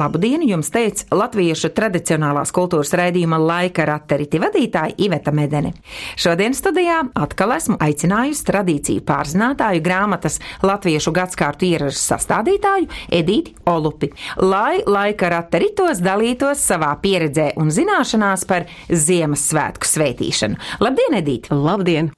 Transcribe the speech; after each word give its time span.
Labu 0.00 0.18
dienu 0.22 0.46
jums 0.46 0.70
teica 0.70 1.16
latviešu 1.18 1.72
tradicionālās 1.74 2.52
kultūras 2.54 2.92
raidījuma 2.96 3.36
laika 3.42 3.84
rateriti 3.88 4.38
vadītāja 4.40 4.94
Iveta 5.02 5.32
Medene. 5.34 5.72
Šodien 6.16 6.54
studijā 6.56 7.00
atkal 7.18 7.56
esmu 7.56 7.76
aicinājusi 7.82 8.46
tradīciju 8.48 9.02
pārzinātāju 9.08 9.82
grāmatas 9.84 10.38
latviešu 10.62 11.12
gadskārtu 11.16 11.68
ieražas 11.72 12.04
sastādītāju 12.12 12.86
Edīti 13.20 13.56
Olupi, 13.68 14.12
lai 14.38 14.78
laika 14.86 15.32
rateritos 15.34 16.00
dalītos 16.06 16.62
savā 16.70 16.94
pieredzē 17.02 17.50
un 17.60 17.74
zināšanās 17.74 18.46
par 18.46 18.70
Ziemassvētku 18.88 19.90
svētīšanu. 19.90 20.62
Labdien, 20.86 21.18
Edīti! 21.20 21.52
Labdien! 21.52 22.14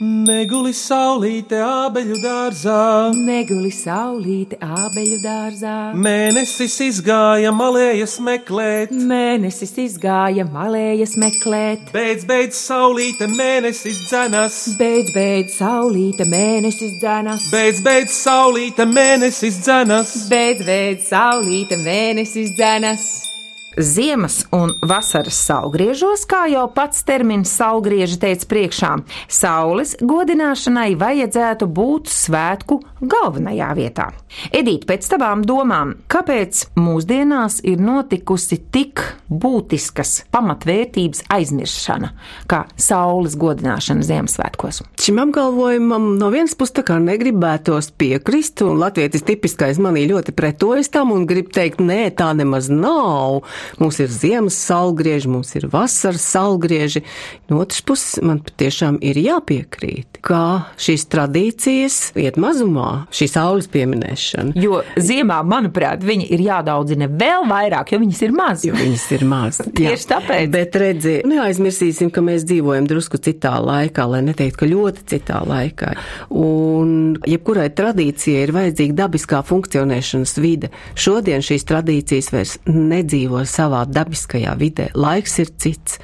Neguli 0.00 0.70
saulīte 0.72 1.58
ābeļu 1.60 2.22
dārzā, 2.22 3.10
Neguli 3.12 3.68
saulīte 3.68 4.56
ābeļu 4.64 5.18
dārzā. 5.20 5.92
mēnesis 5.92 6.78
izgāja 6.86 7.52
malējas 7.52 8.16
meklēt. 8.24 8.96
Mēnesis 8.96 9.76
izgāja 9.84 10.48
malējas 10.48 11.18
meklēt. 11.20 11.92
Beidz, 11.92 12.24
beidz, 12.24 12.56
saulīte, 12.56 13.28
mēnesis 13.28 14.00
dzenas. 14.08 14.60
Beidz, 14.80 15.12
beidz, 15.12 15.58
saulīte, 15.60 16.24
mēnesis 16.24 16.96
dzenas. 16.96 17.50
Beidz, 17.52 17.84
beidz, 17.84 18.16
saulīte, 18.24 18.88
mēnesis 18.88 19.60
dzenas. 19.60 20.16
Beidz, 20.32 20.64
beidz, 20.64 21.10
saulīte, 21.12 21.76
mēnesis 21.76 22.56
dzenas. 22.56 23.29
Ziemas 23.78 24.42
un 24.50 24.72
vasaras 24.82 25.36
saulgriežos, 25.46 26.24
kā 26.26 26.48
jau 26.50 26.64
pats 26.74 27.04
termins 27.06 27.52
saulgrieži 27.54 28.18
teica 28.18 28.48
priekšā, 28.50 28.90
saules 29.30 29.94
godināšanai 30.02 30.96
vajadzētu 30.98 31.68
būt 31.70 32.10
svētku 32.10 32.80
galvenajā 33.00 33.68
vietā. 33.78 34.08
Edīt, 34.54 34.88
pēc 34.90 35.06
tavām 35.12 35.44
domām, 35.46 35.94
kāpēc 36.10 36.64
mūsdienās 36.78 37.60
ir 37.66 37.78
notikusi 37.82 38.58
tik 38.74 39.04
būtiskas 39.30 40.24
pamatvērtības 40.34 41.24
aizmiršana, 41.30 42.10
kā 42.50 42.64
saules 42.74 43.38
godināšana 43.38 44.06
Ziemassvētkos? 44.06 44.82
Šim 44.98 45.22
apgalvojumam 45.22 46.16
no 46.18 46.32
vienas 46.34 46.56
puses 46.58 46.74
tā 46.80 46.86
kā 46.90 46.98
negribētos 47.02 47.92
piekrist, 47.98 48.64
un 48.66 48.82
latvietis 48.82 49.26
tipiskais 49.26 49.78
manī 49.82 50.08
ļoti 50.10 50.34
pretojas 50.34 50.90
tam 50.90 51.14
un 51.14 51.26
grib 51.30 51.54
teikt, 51.54 51.78
nē, 51.82 52.02
tā 52.18 52.32
nemaz 52.34 52.66
nav. 52.70 53.44
Mums 53.80 54.00
ir 54.02 54.12
ziemas 54.12 54.58
saulgrieži, 54.60 55.30
mums 55.30 55.54
ir 55.58 55.68
vasaras 55.72 56.24
saulgrieži. 56.34 57.04
No 57.50 57.60
otras 57.64 57.82
puses, 57.86 58.20
man 58.24 58.42
patiešām 58.44 59.00
ir 59.04 59.18
jāpiekrīt, 59.20 60.20
ka 60.24 60.70
šīs 60.80 61.06
tradīcijas 61.10 61.98
iet 62.20 62.38
mazumā, 62.40 63.06
šī 63.14 63.28
saules 63.30 63.68
pieminēšana. 63.72 64.54
Jo 64.60 64.82
ziemā, 65.00 65.40
manuprāt, 65.46 66.04
viņi 66.06 66.28
ir 66.34 66.44
jādaudzina 66.44 67.08
vēl 67.10 67.46
vairāk, 67.50 67.94
jo 67.94 68.00
viņas 68.02 68.22
ir 68.26 68.34
mazas. 68.36 68.66
Jo 68.68 68.76
viņas 68.78 69.06
ir 69.16 69.26
mazas. 69.30 69.70
Tieši 69.80 70.08
tāpēc. 70.12 70.50
Bet 70.54 70.78
redzi, 70.80 71.16
neaizmirsīsim, 71.30 72.12
ka 72.14 72.24
mēs 72.24 72.46
dzīvojam 72.48 72.88
drusku 72.90 73.20
citā 73.22 73.56
laikā, 73.64 74.06
lai 74.10 74.22
neteiktu, 74.28 74.60
ka 74.62 74.70
ļoti 74.70 75.06
citā 75.14 75.42
laikā. 75.46 75.94
Un 76.36 77.18
jebkurai 77.28 77.68
tradīcijai 77.76 78.44
ir 78.46 78.54
vajadzīga 78.56 78.98
dabiskā 79.04 79.42
funkcionēšanas 79.46 80.36
vide. 80.42 80.70
Šodien 80.98 81.44
šīs 81.44 81.66
tradīcijas 81.68 82.30
vairs 82.34 82.56
nedzīvo 82.68 83.42
savā 83.50 83.82
dabiskajā 83.90 84.54
vidē. 84.60 84.88
Laiks 84.98 85.38
ir 85.42 85.52
cits, 85.60 85.98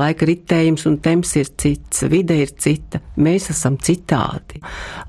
laika 0.00 0.28
ritējums 0.28 0.86
un 0.90 0.98
temps 1.04 1.34
ir 1.40 1.50
cits, 1.60 2.04
vide 2.12 2.36
ir 2.42 2.54
cita, 2.56 3.02
mēs 3.16 3.50
esam 3.52 3.78
citādi. 3.82 4.62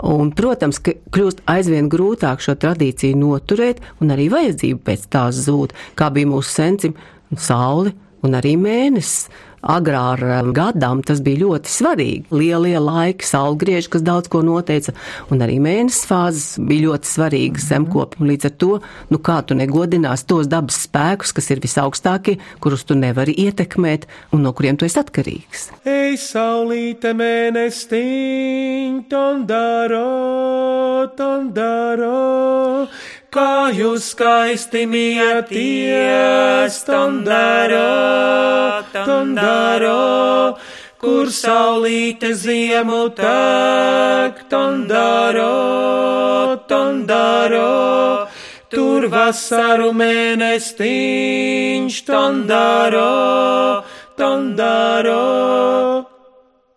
Un, 0.09 0.33
protams, 0.35 0.81
ka 0.83 0.95
kļūst 1.13 1.43
aizvien 1.53 1.89
grūtāk 1.93 2.43
šo 2.43 2.57
tradīciju 2.59 3.19
noturēt, 3.19 3.83
un 4.01 4.15
arī 4.15 4.29
vajadzība 4.33 4.83
pēc 4.91 5.09
tās 5.13 5.43
zūd, 5.47 5.75
kā 5.99 6.09
bija 6.13 6.33
mūsu 6.33 6.57
sencim, 6.57 6.97
sauli 7.39 7.93
un 8.23 8.39
arī 8.39 8.55
mēnesis. 8.59 9.27
Agrā 9.63 9.99
ar 10.17 10.21
um, 10.41 10.49
gadām 10.51 10.99
tas 11.07 11.21
bija 11.23 11.45
ļoti 11.45 11.71
svarīgi. 11.71 12.25
Lielie 12.35 12.75
laiki, 12.83 13.23
saulgrieži, 13.23 13.87
kas 13.93 14.03
daudz 14.03 14.27
ko 14.31 14.41
noteica, 14.43 14.91
un 15.31 15.39
arī 15.45 15.55
mēnesis 15.63 16.03
fāzes 16.09 16.47
bija 16.59 16.89
ļoti 16.89 17.07
svarīgas 17.07 17.69
zemkopim. 17.71 18.27
Līdz 18.27 18.49
ar 18.49 18.53
to, 18.59 18.71
nu 19.07 19.21
kā 19.23 19.37
tu 19.47 19.55
negodinās 19.55 20.25
tos 20.27 20.51
dabas 20.51 20.81
spēkus, 20.83 21.31
kas 21.37 21.47
ir 21.55 21.63
visaugstākie, 21.63 22.35
kurus 22.59 22.83
tu 22.83 22.99
nevari 22.99 23.37
ietekmēt 23.45 24.03
un 24.35 24.43
no 24.43 24.51
kuriem 24.51 24.75
tu 24.75 24.83
esi 24.89 24.99
atkarīgs. 24.99 25.69
Ej, 25.87 26.19
saulīte, 26.19 27.15
mēnestiņ, 27.23 28.99
tondaro, 29.07 30.03
tondaro. 31.15 32.19
Kā 33.33 33.73
jūs 33.73 34.11
skaisti 34.13 34.83
mieties, 34.85 36.75
tondaro, 36.85 38.85
tondaro. 38.93 40.53
Kur 41.01 41.33
saulīte 41.33 42.37
ziemu 42.37 43.09
tek, 43.17 44.45
tondaro, 44.53 45.49
tondaro. 46.69 48.29
Tur 48.69 49.09
vasaru 49.09 49.89
mēnestiņš, 49.97 52.01
tondaro, 52.05 53.09
tondaro. 54.13 56.12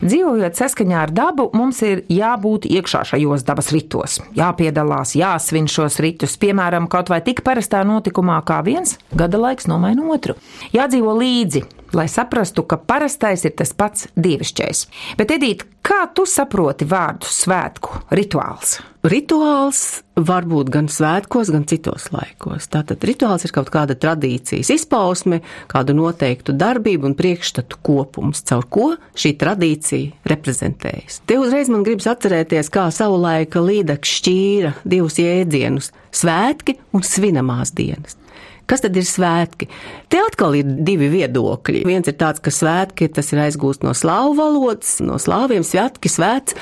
Dzīvojot 0.06 0.55
saskaņā 0.55 0.99
ar 1.03 1.11
dabu, 1.11 1.49
mums 1.56 1.81
ir 1.83 2.05
jābūt 2.12 2.69
iekšā 2.71 3.00
šajos 3.11 3.43
dabas 3.47 3.72
ritos, 3.75 4.21
jāpiedalās, 4.39 5.17
jāsvin 5.19 5.67
šos 5.71 5.99
ritus, 6.05 6.37
piemēram, 6.39 6.87
kaut 6.93 7.11
vai 7.11 7.19
tik 7.27 7.43
parastā 7.47 7.81
notikumā 7.87 8.37
kā 8.47 8.61
viens 8.66 8.97
gada 9.11 9.41
laiks 9.43 9.66
nomaina 9.66 10.06
otru. 10.15 10.37
Jādzīvo 10.77 11.16
līdzi, 11.19 11.65
lai 11.94 12.08
saprastu, 12.10 12.64
ka 12.66 12.78
parastais 12.80 13.44
ir 13.47 13.54
tas 13.58 13.72
pats 13.76 14.08
dievišķais. 14.16 14.86
Bet, 15.19 15.34
Edīt, 15.36 15.64
kā 15.86 16.06
tu 16.14 16.26
saproti 16.26 16.86
vārdu 16.88 17.28
svētku 17.30 18.02
rituāls? 18.16 18.78
Rituāls 19.06 19.80
var 20.19 20.47
būt 20.50 20.70
gan 20.74 20.88
svētkos, 20.91 21.52
gan 21.54 21.66
citos 21.70 22.08
laikos. 22.10 22.66
Tātad 22.72 23.04
rituāls 23.06 23.44
ir 23.47 23.52
kaut 23.54 23.70
kāda 23.70 23.94
tradīcijas 23.94 24.72
izpausme, 24.74 25.42
kādu 25.70 25.94
noteiktu 25.94 26.56
darbību 26.58 27.12
un 27.12 27.14
priekšstatu 27.19 27.78
kopums, 27.86 28.42
caur 28.48 28.66
ko 28.66 28.88
šī 29.14 29.36
tradīcija 29.38 30.26
reprezentējas. 30.32 31.20
Te 31.28 31.38
uzreiz 31.38 31.70
man 31.70 31.86
gribas 31.86 32.10
atcerēties, 32.16 32.72
kā 32.72 32.88
savulaika 32.91 33.62
līdaks 33.62 34.18
šķīra 34.18 34.74
divus 34.82 35.20
jēdzienus- 35.22 35.92
svētki 36.22 36.80
un 36.97 37.06
svinamās 37.06 37.70
dienas. 37.76 38.18
Kas 38.66 38.82
tad 38.82 38.97
ir 38.99 39.04
svētki? 39.06 39.69
Te 40.10 40.19
atkal 40.19 40.56
ir 40.59 40.66
divi 40.87 41.06
viedokļi. 41.12 41.84
Viens 41.87 42.09
ir 42.10 42.16
tāds, 42.19 42.43
ka 42.43 42.50
svētki 42.50 43.06
tas 43.15 43.31
ir 43.31 43.44
aizgūst 43.44 43.84
no 43.87 43.93
slāvu 43.94 44.34
valodas, 44.41 44.97
no 45.06 45.21
slāviem 45.22 45.62
svētki, 45.66 46.10
svēts. 46.10 46.56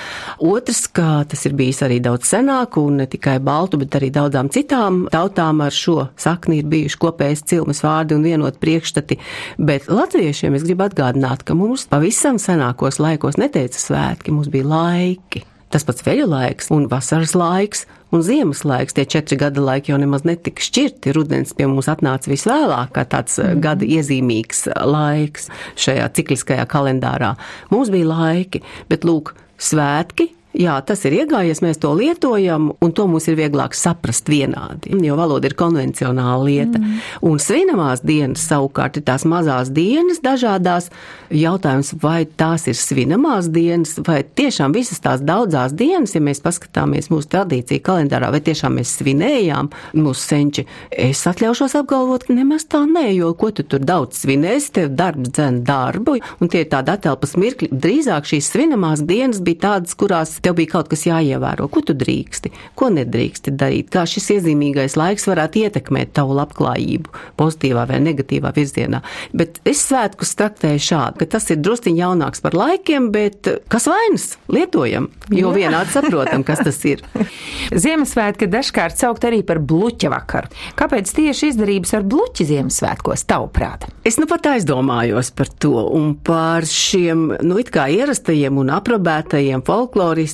Otrs, 0.45 0.85
ka 0.93 1.23
tas 1.31 1.47
ir 1.49 1.57
bijis 1.57 1.81
arī 1.87 2.03
daudz 2.05 2.29
senāk 2.29 2.77
un 2.81 3.01
ne 3.01 3.09
tikai 3.09 3.39
baltu, 3.45 3.81
bet 3.81 3.97
arī 3.97 4.13
daudzām 4.13 4.53
citām 4.53 5.07
tautām 5.13 5.65
ar 5.65 5.73
šo 5.73 6.11
sakni 6.21 6.61
ir 6.61 6.69
bijuši 6.69 7.01
kopējas 7.07 7.47
cilmes 7.49 7.81
vārdi 7.87 8.19
un 8.19 8.29
vienot 8.29 8.61
priekšstati. 8.61 9.19
Bet 9.57 9.89
latviešiem 9.89 10.61
es 10.61 10.69
gribu 10.69 10.85
atgādināt, 10.91 11.47
ka 11.49 11.57
mums 11.57 11.89
pavisam 11.89 12.37
senākos 12.43 13.01
laikos 13.01 13.41
neteica 13.41 13.81
svētki, 13.81 14.37
mums 14.37 14.53
bija 14.53 14.69
laiki. 14.77 15.47
Tas 15.75 15.83
pats 15.83 16.05
veļu 16.07 16.29
laiks 16.31 16.69
un 16.71 16.85
vasaras 16.87 17.33
laiks 17.35 17.81
un 18.15 18.23
ziemas 18.23 18.61
laiks. 18.63 18.95
Tie 18.95 19.03
četri 19.11 19.35
gada 19.41 19.59
laiki 19.59 19.91
jau 19.91 19.99
nemaz 19.99 20.23
netika 20.23 20.63
šķirti. 20.63 21.11
Rudens 21.17 21.51
pie 21.59 21.67
mums 21.67 21.89
atnāca 21.91 22.31
visvēlāk, 22.31 22.93
kā 22.95 23.03
tāds 23.11 23.41
mm. 23.43 23.59
gada 23.65 23.89
iezīmīgs 23.97 24.69
laiks 24.87 25.51
šajā 25.83 26.07
cikliskajā 26.15 26.69
kalendārā. 26.71 27.33
Mums 27.75 27.91
bija 27.91 28.07
laiki, 28.13 28.63
bet 28.93 29.03
lūk, 29.09 29.35
svētki. 29.59 30.31
Jā, 30.55 30.77
tas 30.87 31.01
ir 31.09 31.17
iegājies, 31.17 31.59
mēs 31.65 31.81
to 31.83 31.91
lietojam, 31.99 32.69
un 32.79 32.93
to 32.95 33.09
mums 33.11 33.27
ir 33.27 33.35
vieglāk 33.41 33.75
saprast 33.75 34.29
vienādi, 34.31 34.93
jo 35.03 35.17
valoda 35.19 35.49
ir 35.51 35.57
konvencionāla 35.59 36.45
lieta. 36.47 36.79
Mm. 36.79 37.01
Un 37.27 37.41
svinamās 37.43 38.05
dienas 38.07 38.45
savukārt 38.47 39.01
ir 39.01 39.05
tās 39.09 39.27
mazās 39.27 39.73
dienas, 39.75 40.23
dažādās. 40.23 40.93
Jautājums, 41.35 41.91
vai 41.99 42.23
tās 42.39 42.69
ir 42.71 42.79
svinamās 42.79 43.49
dienas, 43.51 43.97
vai 44.07 44.21
tiešām 44.23 44.77
visas 44.77 45.03
tās 45.03 45.25
daudzās 45.27 45.75
dienas, 45.75 46.15
ja 46.15 46.23
mēs 46.23 46.43
paskatāmies 46.45 47.11
mūsu 47.11 47.33
tradīciju 47.35 47.83
kalendārā, 47.83 48.31
vai 48.31 48.43
tiešām 48.47 48.79
mēs 48.79 48.95
svinējām 49.01 49.73
mūsu 49.99 50.23
senči. 50.23 50.67
Es 50.95 51.25
atļaušos 51.27 51.75
apgalvot, 51.81 52.29
ka 52.29 52.39
nemaz 52.39 52.69
tā 52.71 52.85
nē, 52.87 53.09
jo 53.17 53.33
ko 53.35 53.51
tu 53.51 53.67
tur 53.67 53.83
daudz 53.83 54.23
svinēsi, 54.23 54.71
tev 54.79 54.95
darbs 54.95 55.35
dzen 55.35 55.65
darbu, 55.67 56.21
un 56.39 56.53
tie 56.53 56.63
ir 56.63 56.71
tādi 56.71 56.95
atelpas 56.95 57.35
mirkļi. 57.43 57.73
Drīzāk 57.75 58.31
šīs 58.31 58.55
svinamās 58.55 59.03
dienas 59.03 59.43
bija 59.43 59.65
tādas, 59.67 59.99
kurās 59.99 60.39
Tev 60.45 60.59
bija 60.59 60.75
kaut 60.75 60.91
kas 60.93 61.07
jāievēro, 61.09 61.71
ko 61.73 61.81
tu 61.81 61.95
drīksti, 61.97 62.51
ko 62.77 62.91
nedrīksti 62.93 63.55
darīt, 63.57 63.89
kā 63.95 64.03
šis 64.09 64.27
iezīmīgais 64.37 64.99
laiks 65.01 65.25
varētu 65.31 65.63
ietekmēt 65.65 66.13
tavu 66.19 66.37
labklājību 66.37 67.15
pozitīvā 67.41 67.87
vai 67.89 68.01
negatīvā 68.05 68.53
virzienā. 68.53 69.01
Bet 69.33 69.63
es 69.65 69.81
svētkus 69.89 70.35
traktēju 70.37 70.83
šādi, 70.85 71.23
ka 71.23 71.31
tas 71.37 71.49
ir 71.55 71.63
drusciņ 71.65 71.97
jaunāks 72.03 72.45
par 72.45 72.57
laikiem, 72.59 73.09
bet 73.15 73.49
kas 73.73 73.89
vainas? 73.89 74.35
Lietojam, 74.53 75.09
jo 75.33 75.49
Jā. 75.49 75.55
vienādi 75.57 75.95
saprotam, 75.95 76.45
kas 76.45 76.61
tas 76.67 76.81
ir. 76.89 77.01
Ziemassvētki 77.85 78.51
dažkārt 78.53 79.01
saukt 79.01 79.25
arī 79.25 79.41
par 79.47 79.63
bluķa 79.65 80.13
vakaru. 80.13 80.53
Kāpēc 80.77 81.09
tieši 81.17 81.55
izdarības 81.55 81.97
ar 81.97 82.05
bluķi 82.05 82.49
Ziemassvētkos 82.53 83.25
tavuprāt? 83.33 83.89
Es 84.05 84.21
nu 84.21 84.29
pat 84.29 84.51
aizdomājos 84.53 85.33
par 85.33 85.49
to 85.63 85.87
un 85.89 86.13
par 86.21 86.69
šiem, 86.69 87.31
nu, 87.41 87.57
it 87.63 87.73
kā 87.73 87.89
ierastajiem 87.97 88.61
un 88.61 88.75
aprobētajiem 88.77 89.65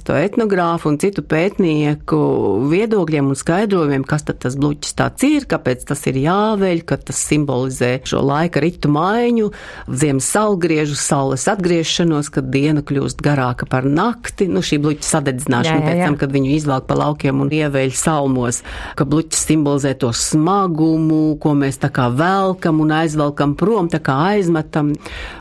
folkloristu, 0.00 0.12
etnogrāfu 0.12 0.88
un 0.88 0.98
citu 0.98 1.22
pētnieku 1.22 2.68
viedokļiem 2.70 3.30
un 3.30 3.36
skaidrojumiem, 3.36 4.04
kas 4.04 4.24
tad 4.24 4.40
tas 4.40 4.56
bluķis 4.56 4.94
tāds 4.96 5.22
ir, 5.24 5.46
kāpēc 5.46 5.84
tas 5.86 6.06
ir 6.06 6.16
jāveļ, 6.16 6.84
ka 6.84 6.96
tas 6.96 7.16
simbolizē 7.16 8.00
šo 8.04 8.22
laika 8.22 8.60
ritu 8.60 8.88
maiņu, 8.88 9.50
ziemas 9.88 10.28
salgriežu, 10.30 10.96
saules 10.96 11.46
atgriešanos, 11.48 12.30
kad 12.30 12.50
diena 12.50 12.82
kļūst 12.82 13.20
garāka 13.22 13.66
par 13.68 13.84
nakti, 13.84 14.48
nu, 14.48 14.62
šī 14.62 14.80
bluķa 14.80 15.06
sadedzināšana 15.06 15.80
jā, 15.80 15.80
jā, 15.80 15.86
jā. 15.86 15.90
pēc 15.90 16.06
tam, 16.06 16.18
kad 16.20 16.32
viņu 16.32 16.54
izvelk 16.56 16.86
pa 16.86 16.98
laukiem 16.98 17.40
un 17.40 17.50
ieveļ 17.50 17.94
salmos, 17.96 18.62
ka 18.96 19.06
bluķis 19.08 19.46
simbolizē 19.50 19.94
to 20.00 20.12
smagumu, 20.12 21.36
ko 21.40 21.54
mēs 21.58 21.80
tā 21.80 21.92
kā 21.92 22.10
velkam 22.12 22.80
un 22.80 22.96
aizvelkam 23.02 23.56
prom, 23.58 23.90
tā 23.92 24.02
kā 24.02 24.16
aizmetam. 24.34 24.94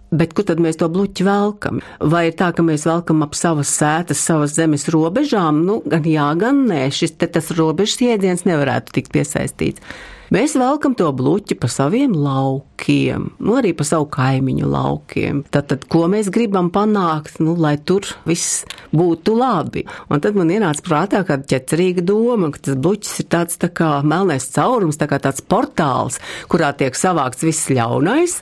Bet 0.09 0.33
kur 0.33 0.45
tad 0.49 0.61
mēs 0.61 0.79
to 0.81 0.87
bluķi 0.89 1.25
velkam? 1.27 1.81
Vai 2.01 2.29
ir 2.29 2.37
tā, 2.37 2.49
ka 2.55 2.65
mēs 2.65 2.87
velkam 2.89 3.21
ap 3.25 3.35
savas 3.37 3.69
sētas, 3.77 4.21
savas 4.25 4.55
zemes 4.57 4.87
robežām? 4.89 5.61
Nu, 5.67 5.79
gan 5.85 6.07
jā, 6.09 6.31
gan 6.39 6.63
nē, 6.69 6.87
šis 6.93 7.13
te 7.21 7.29
tas 7.29 7.51
robežas 7.53 8.01
jēdziens 8.01 8.47
nevarētu 8.49 8.95
tikt 8.97 9.13
piesaistīts. 9.13 9.85
Mēs 10.29 10.53
velkam 10.61 10.93
to 10.93 11.07
bluķi 11.09 11.55
pa 11.57 11.65
saviem 11.73 12.11
laukiem, 12.13 13.31
nu 13.41 13.55
arī 13.57 13.71
pa 13.73 13.85
savu 13.87 14.05
kaimiņu 14.13 14.67
laukiem. 14.69 15.39
Tātad, 15.49 15.87
ko 15.89 16.03
mēs 16.11 16.29
gribam 16.33 16.69
panākt, 16.73 17.39
nu, 17.41 17.55
lai 17.57 17.75
tur 17.81 18.05
viss 18.29 18.61
būtu 18.93 19.33
labi. 19.33 19.87
Un 20.13 20.21
tad 20.21 20.37
man 20.37 20.53
ienāca 20.53 20.85
prātā 20.85 21.23
kāda 21.25 21.49
ķecerīga 21.49 22.05
doma, 22.05 22.51
ka 22.53 22.61
tas 22.69 22.77
bluķis 22.77 23.23
ir 23.23 23.29
tāds 23.33 23.57
tā 23.57 23.71
kā 23.73 23.89
melnais 24.05 24.45
caurums, 24.53 25.01
tā 25.01 25.09
kā 25.09 25.17
tāds 25.23 25.41
portāls, 25.41 26.21
kurā 26.49 26.75
tiek 26.77 26.93
savākts 26.93 27.45
viss 27.49 27.73
ļaunais. 27.73 28.37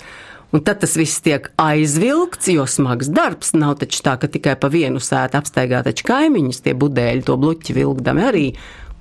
Un 0.55 0.63
tad 0.63 0.79
tas 0.79 0.95
viss 0.95 1.19
tiek 1.19 1.49
aizvilkts, 1.59 2.47
jo 2.53 2.63
smags 2.69 3.09
darbs 3.11 3.51
nav 3.57 3.81
taču 3.81 3.99
tā, 4.05 4.15
ka 4.15 4.29
tikai 4.31 4.55
pa 4.55 4.69
vienu 4.71 5.01
sētu 5.03 5.41
apsteigā 5.41 5.81
taču 5.83 6.07
kaimiņus 6.07 6.63
tie 6.63 6.75
budēļi 6.77 7.25
to 7.27 7.35
bluķi 7.41 7.75
vilkdami 7.75 8.23
arī. 8.29 8.45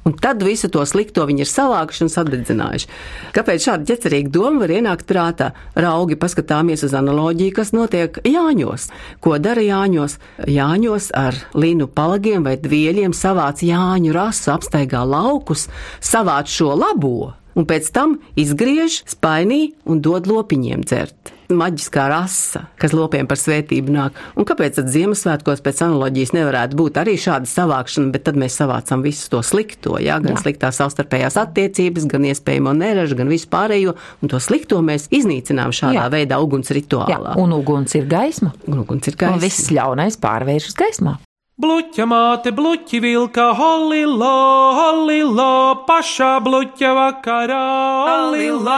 Un 0.07 0.15
tad 0.23 0.43
visu 0.43 0.69
to 0.71 0.85
slikto 0.87 1.25
viņi 1.27 1.43
ir 1.43 1.49
savākuši 1.51 2.05
un 2.05 2.11
sadedzinājuši. 2.15 2.91
Kāpēc 3.35 3.65
šāda 3.65 3.89
ķecerīga 3.89 4.31
doma 4.35 4.63
var 4.63 4.75
ienākt 4.75 5.07
prātā? 5.07 5.49
Raugi 5.75 6.19
paskatāmies 6.19 6.85
uz 6.87 6.95
analoģiju, 6.95 7.55
kas 7.55 7.73
notiek 7.75 8.21
Jāņos. 8.23 8.87
Ko 9.23 9.35
dara 9.43 9.63
Jāņos? 9.67 10.19
Jāņos 10.47 11.11
ar 11.19 11.41
līnu 11.59 11.91
palagiem 11.91 12.47
vai 12.47 12.55
dvieļiem 12.63 13.15
savāc 13.15 13.67
Jāņu 13.67 14.15
rasu, 14.15 14.53
apstaigā 14.55 15.03
laukus, 15.03 15.67
savāc 15.99 16.55
šo 16.55 16.75
labo 16.79 17.33
un 17.57 17.67
pēc 17.67 17.89
tam 17.91 18.19
izgriež 18.39 19.03
spainī 19.11 19.73
un 19.89 20.05
dod 20.05 20.29
lopiņiem 20.31 20.87
dzert. 20.87 21.36
Maģiskā 21.47 22.09
rasa, 22.11 22.65
kas 22.81 22.95
lopiem 22.97 23.29
par 23.31 23.39
svētību 23.39 23.93
nāk. 23.95 24.17
Un 24.35 24.47
kāpēc 24.49 24.81
tad 24.81 24.89
Ziemassvētkos 24.91 25.63
pēc 25.63 25.83
analoģijas 25.87 26.33
nevarētu 26.35 26.79
būt 26.79 26.99
arī 27.03 27.15
šāda 27.21 27.47
savākšana, 27.51 28.11
bet 28.15 28.25
tad 28.27 28.41
mēs 28.41 28.57
savācam 28.59 29.05
visu 29.05 29.29
to 29.31 29.43
slikto, 29.47 29.95
jā, 30.03 30.19
gan 30.25 30.35
jā. 30.35 30.43
sliktās 30.43 30.81
savstarpējās 30.83 31.39
attiecības, 31.45 32.09
gan 32.11 32.27
iespējamo 32.33 32.75
neražu, 32.75 33.19
gan 33.21 33.31
visu 33.31 33.47
pārējo, 33.53 33.95
un 34.23 34.33
to 34.33 34.41
slikto 34.43 34.81
mēs 34.83 35.07
iznīcinām 35.15 35.75
šādā 35.77 36.09
jā. 36.09 36.09
veidā 36.17 36.41
uguns 36.43 36.75
rituālā. 36.75 37.37
Jā, 37.37 37.39
un 37.43 37.55
uguns 37.55 37.95
ir 37.99 38.11
gaisma. 38.11 38.51
Un 38.67 38.83
uguns 38.83 39.07
ir 39.07 39.15
gaisma. 39.15 39.39
Un 39.39 39.47
viss 39.47 39.71
ļaunais 39.71 40.19
pārvēršas 40.23 40.79
gaismā. 40.83 41.19
Bluķa 41.57 42.05
māte, 42.05 42.51
bluķi 42.53 42.99
vilka, 43.01 43.47
holilo, 43.57 44.33
holilo, 44.77 45.87
pašā 45.87 46.35
bluķa 46.45 46.91
vakarā, 46.99 47.63
holilo, 48.11 48.75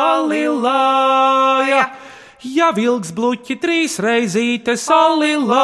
holilo, 0.00 0.72
ja. 1.68 1.82
Ja 2.42 2.72
vilks 2.74 3.12
bluķi 3.14 3.54
trīs 3.62 4.00
reizītes, 4.02 4.88
holilo, 4.90 5.54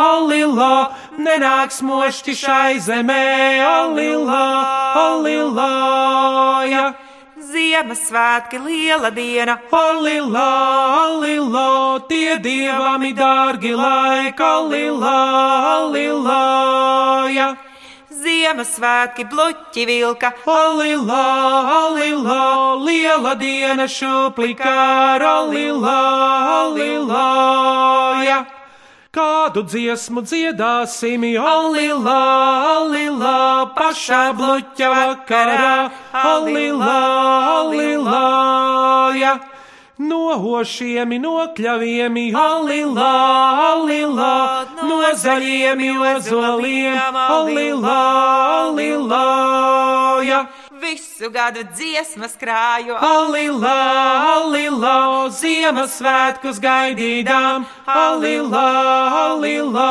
holilo, 0.00 0.76
nenāks 1.20 1.82
mošķi 1.84 2.34
šai 2.40 2.78
zemē, 2.80 3.60
holilo, 3.60 4.44
holilo, 4.96 5.66
ja. 6.72 6.86
Ziemassvētki 7.52 8.62
liela 8.64 9.10
diena, 9.12 9.58
Olilā, 9.76 10.48
olilā, 11.02 12.00
tie 12.08 12.38
dievami 12.40 13.12
dārgi 13.12 13.74
laika, 13.76 14.54
olilā, 14.62 15.18
olilā, 15.82 16.40
ja. 17.34 17.50
Ziemassvētki 18.22 19.24
bluķi 19.26 19.84
vilka, 19.88 20.30
olilā, 20.46 21.22
olilā, 21.74 22.42
liela 22.78 23.32
diena 23.40 23.88
šuplikā, 23.90 24.74
olilā, 25.26 26.00
olilā, 26.62 27.28
ja. 28.26 28.40
Kādu 29.12 29.64
dziesmu 29.68 30.22
dziedāsim, 30.24 31.24
alilā, 31.36 32.20
alilā, 32.76 33.40
pašā 33.76 34.22
bluķa 34.38 34.92
vakarā, 34.94 35.74
alilā, 36.22 36.98
alilā, 37.58 38.22
ja. 39.18 39.34
No 39.98 40.38
hošiem, 40.40 41.10
no 41.20 41.34
kļaviem, 41.56 42.14
alilā, 42.32 43.10
alilā, 43.68 44.36
no 44.88 45.00
zaļiem, 45.20 45.82
ozoliem, 46.00 47.18
alilā, 47.20 47.98
alilā, 48.64 49.26
ja 50.24 50.46
visu 50.82 51.30
gadu 51.30 51.62
dziesmas 51.76 52.34
krāju. 52.40 52.96
Alilā, 52.96 53.76
alilā, 54.36 54.96
Ziemassvētkus 55.36 56.58
gaidīdām, 56.62 57.66
alilā, 57.86 58.68
alilā, 59.26 59.90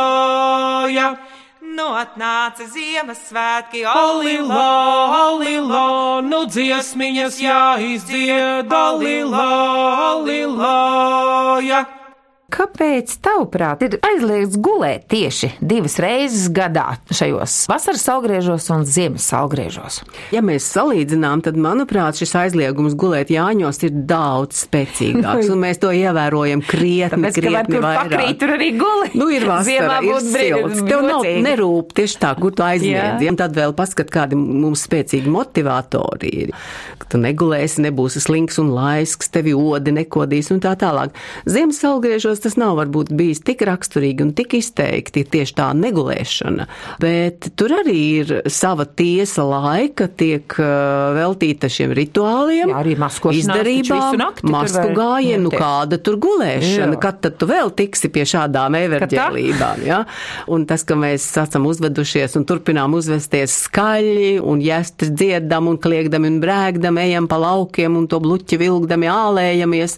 ja. 0.92 1.14
Nu 1.72 1.86
atnāca 1.96 2.66
Ziemassvētki, 2.68 3.86
alilā, 3.88 4.64
alilā, 5.22 5.86
nu 6.28 6.42
dziesmiņas 6.52 7.38
jāizdzied, 7.40 8.76
alilā, 8.76 9.48
alilā, 10.10 10.76
ja. 11.64 11.86
Kāpēc, 12.52 13.14
tavuprāt, 13.24 13.84
ir 13.86 13.96
aizliegts 14.04 14.58
gulēt 14.60 15.06
tieši 15.12 15.54
divas 15.64 15.96
reizes 16.04 16.50
gadā 16.52 16.98
šajos 17.08 17.54
vasaras 17.72 18.04
augriežos 18.12 18.66
un 18.76 18.84
ziemas 18.84 19.30
augriežos? 19.38 20.02
Ja 20.36 20.42
mēs 20.44 20.68
salīdzinām, 20.74 21.46
tad, 21.46 21.56
manuprāt, 21.62 22.20
šis 22.20 22.36
aizliegums 22.42 22.98
gulēt 23.00 23.32
Jāņos 23.32 23.80
ir 23.88 23.96
daudz 24.10 24.66
spēcīgāks, 24.66 25.48
un 25.54 25.64
mēs 25.64 25.80
to 25.80 25.94
ievērojam 25.96 26.64
krietni, 26.68 27.16
Tāpēc, 27.16 27.40
krietni 27.40 27.82
vairāk. 27.86 28.12
Pakrīt, 28.12 28.40
tur 28.44 28.56
arī 28.58 28.70
guli. 28.76 29.12
Nu, 29.16 29.30
ir 29.32 29.48
vasara, 29.48 30.02
ir 30.04 30.20
silts. 30.26 30.84
Tev 30.92 31.06
nav 31.08 31.28
nerūp 31.48 31.96
tieši 31.96 32.20
tā, 32.20 32.34
kur 32.40 32.52
tu 32.56 32.68
aizliedz. 32.68 33.24
Ja? 33.24 33.36
Tad 33.40 33.56
vēl 33.56 33.72
paskat, 33.78 34.12
kādi 34.12 34.36
mums 34.36 34.84
spēcīgi 34.90 35.32
motivatori 35.32 36.36
ir. 36.44 36.58
Tu 37.12 37.20
negulēsi, 37.20 37.82
nebūsi 37.84 38.22
slinks 38.24 38.60
un 38.62 38.70
laisks, 38.72 39.28
tevi 39.34 39.52
odi 39.58 39.92
nekodīs 39.96 40.48
un 40.54 40.62
tā 40.64 40.72
tālāk. 40.80 41.16
Ziemas 41.50 41.82
augriežos 41.90 42.40
tas 42.44 42.58
nav 42.60 42.76
varbūt 42.80 43.12
bijis 43.18 43.44
tik 43.46 43.64
raksturīgi 43.68 44.26
un 44.26 44.34
tik 44.38 44.56
izteikti 44.58 45.24
tieši 45.32 45.56
tā 45.58 45.70
negulēšana, 45.78 46.68
bet 47.02 47.52
tur 47.60 47.76
arī 47.80 47.98
ir 48.22 48.34
sava 48.52 48.86
tiesa 48.86 49.46
laika, 49.48 50.08
tiek 50.08 50.56
uh, 50.60 51.12
veltīta 51.18 51.70
šiem 51.72 51.94
rituāliem, 51.98 52.72
Jā, 52.72 52.80
arī 52.82 52.96
izdarībām, 52.98 54.20
masku 54.52 54.88
gājienu, 54.98 55.48
nu 55.48 55.54
kāda 55.54 56.00
tur 56.02 56.20
gulēšana, 56.22 56.96
Jā. 56.98 57.02
kad 57.02 57.22
tad 57.24 57.38
tu 57.42 57.50
vēl 57.50 57.72
tiksi 57.78 58.12
pie 58.14 58.26
šādām 58.28 58.78
everģēlībām, 58.82 59.86
ja? 59.88 60.04
Un 60.52 60.66
tas, 60.70 60.86
ka 60.88 60.98
mēs 61.00 61.26
esam 61.42 61.68
uzvedušies 61.70 62.38
un 62.40 62.48
turpinām 62.50 62.98
uzvesties 62.98 63.56
skaļi 63.68 64.36
un 64.42 64.62
jēstri 64.64 65.12
dziedam 65.16 65.70
un 65.72 65.80
kliegdam 65.82 66.28
un 66.28 66.42
brēgdam, 66.44 67.00
ejam 67.02 67.30
pa 67.32 67.40
laukiem 67.42 67.98
un 67.98 68.08
to 68.12 68.22
bluķi 68.24 68.60
vilkdami 68.62 69.10
ālējamies. 69.12 69.98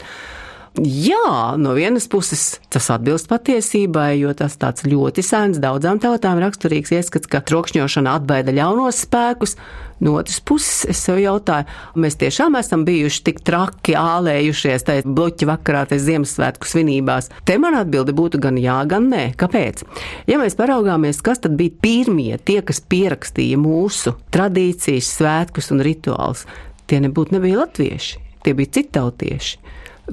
Jā, 0.73 1.53
no 1.61 1.75
vienas 1.77 2.07
puses 2.09 2.55
tas 2.73 2.87
atbilst 2.89 3.27
patiesībai, 3.29 4.15
jo 4.17 4.31
tas 4.33 4.55
tāds 4.57 4.87
ļoti 4.89 5.21
sens 5.21 5.59
daudzām 5.61 5.99
tautām 6.01 6.39
raksturīgs 6.41 6.89
ieskats, 6.97 7.29
ka 7.29 7.43
trokšņošana 7.45 8.15
atbaida 8.17 8.55
ļaunos 8.57 9.03
spēkus. 9.05 9.53
No 10.01 10.15
otras 10.17 10.39
puses, 10.41 10.79
es 10.89 11.03
sev 11.05 11.19
jautāju, 11.21 11.69
mēs 11.93 12.17
tiešām 12.17 12.57
esam 12.57 12.87
bijuši 12.87 13.21
tik 13.27 13.43
traki 13.45 13.93
ālējušies 13.99 14.87
tajā 14.87 15.03
bloķa 15.05 15.49
vakarā, 15.51 15.83
tajā 15.91 16.03
Ziemassvētku 16.07 16.65
svinībās. 16.71 17.29
Te 17.45 17.59
man 17.61 17.77
atbilde 17.77 18.17
būtu 18.17 18.41
gan 18.41 18.57
jā, 18.57 18.79
gan 18.89 19.11
nē. 19.13 19.27
Kāpēc? 19.37 19.85
Ja 20.25 20.41
mēs 20.41 20.57
paraugāmies, 20.57 21.21
kas 21.21 21.45
tad 21.45 21.53
bija 21.59 21.77
pirmie, 21.85 22.41
tie, 22.41 22.63
kas 22.65 22.81
pierakstīja 22.81 23.61
mūsu 23.61 24.17
tradīcijas, 24.33 25.13
svētkus 25.21 25.69
un 25.69 25.85
rituālus, 25.85 26.47
tie 26.89 26.97
nebūtu 27.05 27.37
nebija 27.37 27.61
latvieši, 27.61 28.25
tie 28.41 28.57
bija 28.57 28.79
citautieši 28.81 29.61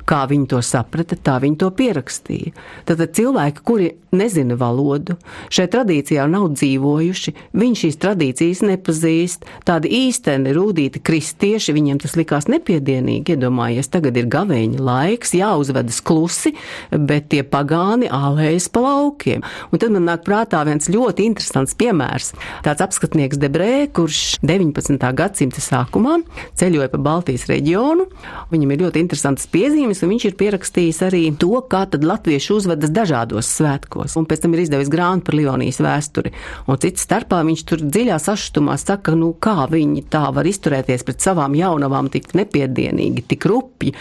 kā 0.06 0.23
viņi 0.30 0.47
to 0.52 0.61
saprata, 0.62 1.16
tā 1.18 1.38
viņi 1.42 1.59
to 1.61 1.70
pierakstīja. 1.75 2.52
Tad 2.87 3.02
cilvēki, 3.16 3.62
kuri 3.66 3.88
nezina 4.14 4.56
valodu, 4.59 5.16
šai 5.52 5.66
tradīcijā 5.70 6.26
nav 6.30 6.49
dzīvojuši, 6.54 7.35
viņi 7.59 7.78
šīs 7.82 7.99
tradīcijas 8.02 8.62
nepazīst, 8.66 9.47
tādi 9.66 9.90
īsteni 10.06 10.54
rūtīti 10.54 11.02
kristieši, 11.02 11.75
viņiem 11.75 12.00
tas 12.02 12.16
likās 12.18 12.47
nepiedienīgi. 12.50 13.35
Iedomājies, 13.35 13.90
tagad 13.90 14.18
ir 14.18 14.30
gavēņa 14.30 14.82
laiks, 14.82 15.35
jāuzvedas 15.38 16.00
klusi, 16.06 16.54
bet 16.90 17.30
tie 17.35 17.42
pagāni 17.47 18.11
ālējas 18.11 18.70
pa 18.73 18.85
laukiem. 18.87 19.44
Un 19.70 19.82
tad 19.82 19.94
man 19.94 20.06
nāk 20.09 20.25
prātā 20.26 20.62
viens 20.66 20.90
ļoti 20.90 21.26
interesants 21.30 21.76
piemērs. 21.78 22.32
Tāds 22.66 22.87
apskatnieks 22.87 23.38
Debrē, 23.40 23.88
kurš 23.94 24.40
19. 24.47 24.99
gadsimta 25.18 25.62
sākumā 25.62 26.20
ceļoja 26.59 26.90
pa 26.92 27.02
Baltijas 27.02 27.47
reģionu, 27.50 28.06
viņam 28.50 28.75
ir 28.75 28.82
ļoti 28.87 29.04
interesants 29.04 29.47
piezīmes, 29.80 30.02
un 30.04 30.10
viņš 30.12 30.25
ir 30.28 30.34
pierakstījis 30.37 30.99
arī 31.06 31.20
to, 31.40 31.60
kā 31.70 31.87
tad 31.88 32.04
latvieši 32.04 32.52
uzvedas 32.52 32.90
dažādos 32.92 33.49
svētkos 33.49 34.16
un 34.18 34.26
pēc 34.28 34.42
tam 34.42 34.54
ir 34.54 34.64
izdevis 34.64 34.90
grāmatu 34.92 35.25
par 35.25 35.37
Livonijas 35.38 35.80
vēsturi. 35.80 36.32
Un 36.68 36.78
cits 36.80 37.06
starpā 37.06 37.40
viņš 37.46 37.62
tur 37.64 37.80
dziļā 37.80 38.18
sašutumā 38.20 38.76
saka, 38.76 39.14
nu 39.16 39.32
kā 39.32 39.66
viņi 39.70 40.04
tā 40.12 40.26
var 40.34 40.44
izturēties 40.44 41.04
pret 41.06 41.25
savām 41.25 41.56
jaunavām 41.56 42.10
tik 42.12 42.34
nepiedienīgi, 42.37 43.25
tik 43.32 43.46
rupji. 43.49 43.94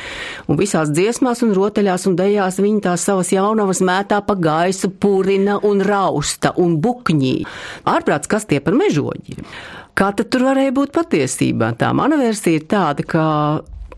Un 0.47 0.59
visās 0.59 0.91
dziesmās 0.91 1.43
un 1.45 1.55
rotaļās 1.55 2.07
un 2.09 2.19
dejās 2.19 2.59
viņi 2.59 2.83
tās 2.89 3.07
savas 3.07 3.31
jaunavas 3.31 3.79
mētā 3.79 4.19
pa 4.25 4.35
gaisu, 4.35 4.91
purina 4.91 5.59
un 5.63 5.83
rausta 5.85 6.53
un 6.59 6.79
bukņī. 6.83 7.35
Ārprāts, 7.87 8.27
kas 8.27 8.49
tie 8.49 8.59
par 8.59 8.75
mežoģi? 8.75 9.39
Kā 9.95 10.13
tad 10.15 10.29
tur 10.31 10.45
varēja 10.47 10.75
būt 10.75 10.93
patiesībā? 10.95 11.73
Tā 11.79 11.91
mana 11.95 12.19
versija 12.19 12.59
ir 12.59 12.67
tāda, 12.71 13.03
ka 13.03 13.23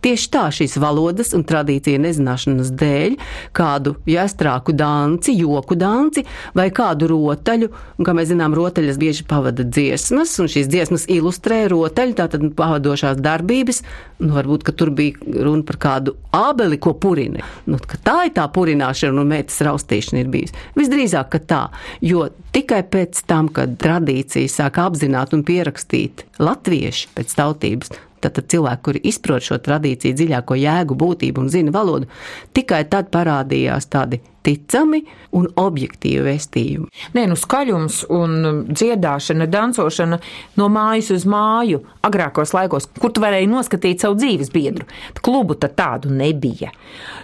Tieši 0.02 0.30
tā 0.34 0.48
šīs 0.50 0.80
valodas 0.82 1.30
un 1.38 1.44
tradīcija 1.46 2.00
nezināšanas 2.02 2.72
dēļ 2.74 3.18
kādu 3.54 3.94
jāstrāku 4.10 4.74
danci, 4.74 5.36
joku 5.38 5.78
danci 5.78 6.24
vai 6.58 6.72
kādu 6.74 7.12
rotaļu, 7.12 7.70
un, 8.00 8.08
kā 8.08 8.16
mēs 8.18 8.32
zinām, 8.32 8.56
rotaļas 8.58 8.98
bieži 9.02 9.28
pavada 9.30 9.62
dziesmas, 9.68 10.34
un 10.42 10.50
šīs 10.50 10.72
dziesmas 10.72 11.06
ilustrē 11.12 11.68
rotaļu, 11.70 12.18
tātad 12.18 12.48
pavadošās 12.58 13.22
darbības, 13.22 13.84
nu, 14.24 14.34
varbūt, 14.40 14.66
ka 14.66 14.74
tur 14.74 14.90
bija 14.98 15.22
runa 15.46 15.66
par 15.70 15.78
kādu 15.86 16.18
ābeli, 16.34 16.82
ko 16.82 16.96
purina. 16.98 17.46
Nu, 17.70 17.78
tā 17.78 18.24
ir 18.26 18.36
tā 18.38 18.48
purināšana 18.50 19.22
un 19.22 19.30
meitas 19.36 19.62
raustīšana 19.62 20.24
ir 20.24 20.34
bijusi. 20.34 20.58
Visdrīzāk, 20.82 21.30
ka 21.36 21.46
tā, 21.46 21.64
jo 22.02 22.26
tikai 22.56 22.82
pēc 22.90 23.22
tam, 23.30 23.54
kad 23.54 23.78
tradīcija 23.82 24.50
sāk 24.50 24.82
apzināt 24.82 25.38
un 25.38 25.46
pierakstīt 25.46 26.26
latvieši 26.42 27.14
pēc 27.14 27.38
tautības, 27.38 27.94
Tātad 28.22 28.50
cilvēki, 28.54 28.84
kuri 28.86 29.02
izprot 29.12 29.46
šo 29.46 29.58
tradīciju 29.66 30.18
dziļāko 30.18 30.58
jēgu, 30.62 30.98
būtību 31.04 31.42
un 31.42 31.50
zina 31.54 31.74
valodu, 31.74 32.10
tikai 32.54 32.84
tad 32.92 33.10
parādījās 33.14 33.90
tādi 33.92 34.22
ticami 34.46 35.04
un 35.38 35.48
objektīvi 35.60 36.24
vēstījumi. 36.26 36.90
Nē, 37.16 37.26
nu 37.32 37.38
skaļums 37.40 38.02
un 38.12 38.66
dziedāšana, 38.72 39.48
dancošana 39.52 40.20
no 40.60 40.68
mājas 40.74 41.12
uz 41.16 41.26
māju 41.30 41.82
agrākos 42.06 42.54
laikos, 42.56 42.90
kur 43.00 43.14
tu 43.14 43.24
varēji 43.24 43.50
noskatīt 43.52 44.04
savu 44.04 44.18
dzīves 44.20 44.52
biedru. 44.54 44.88
Klubu 45.22 45.56
tad 45.62 45.78
tādu 45.78 46.12
nebija. 46.12 46.72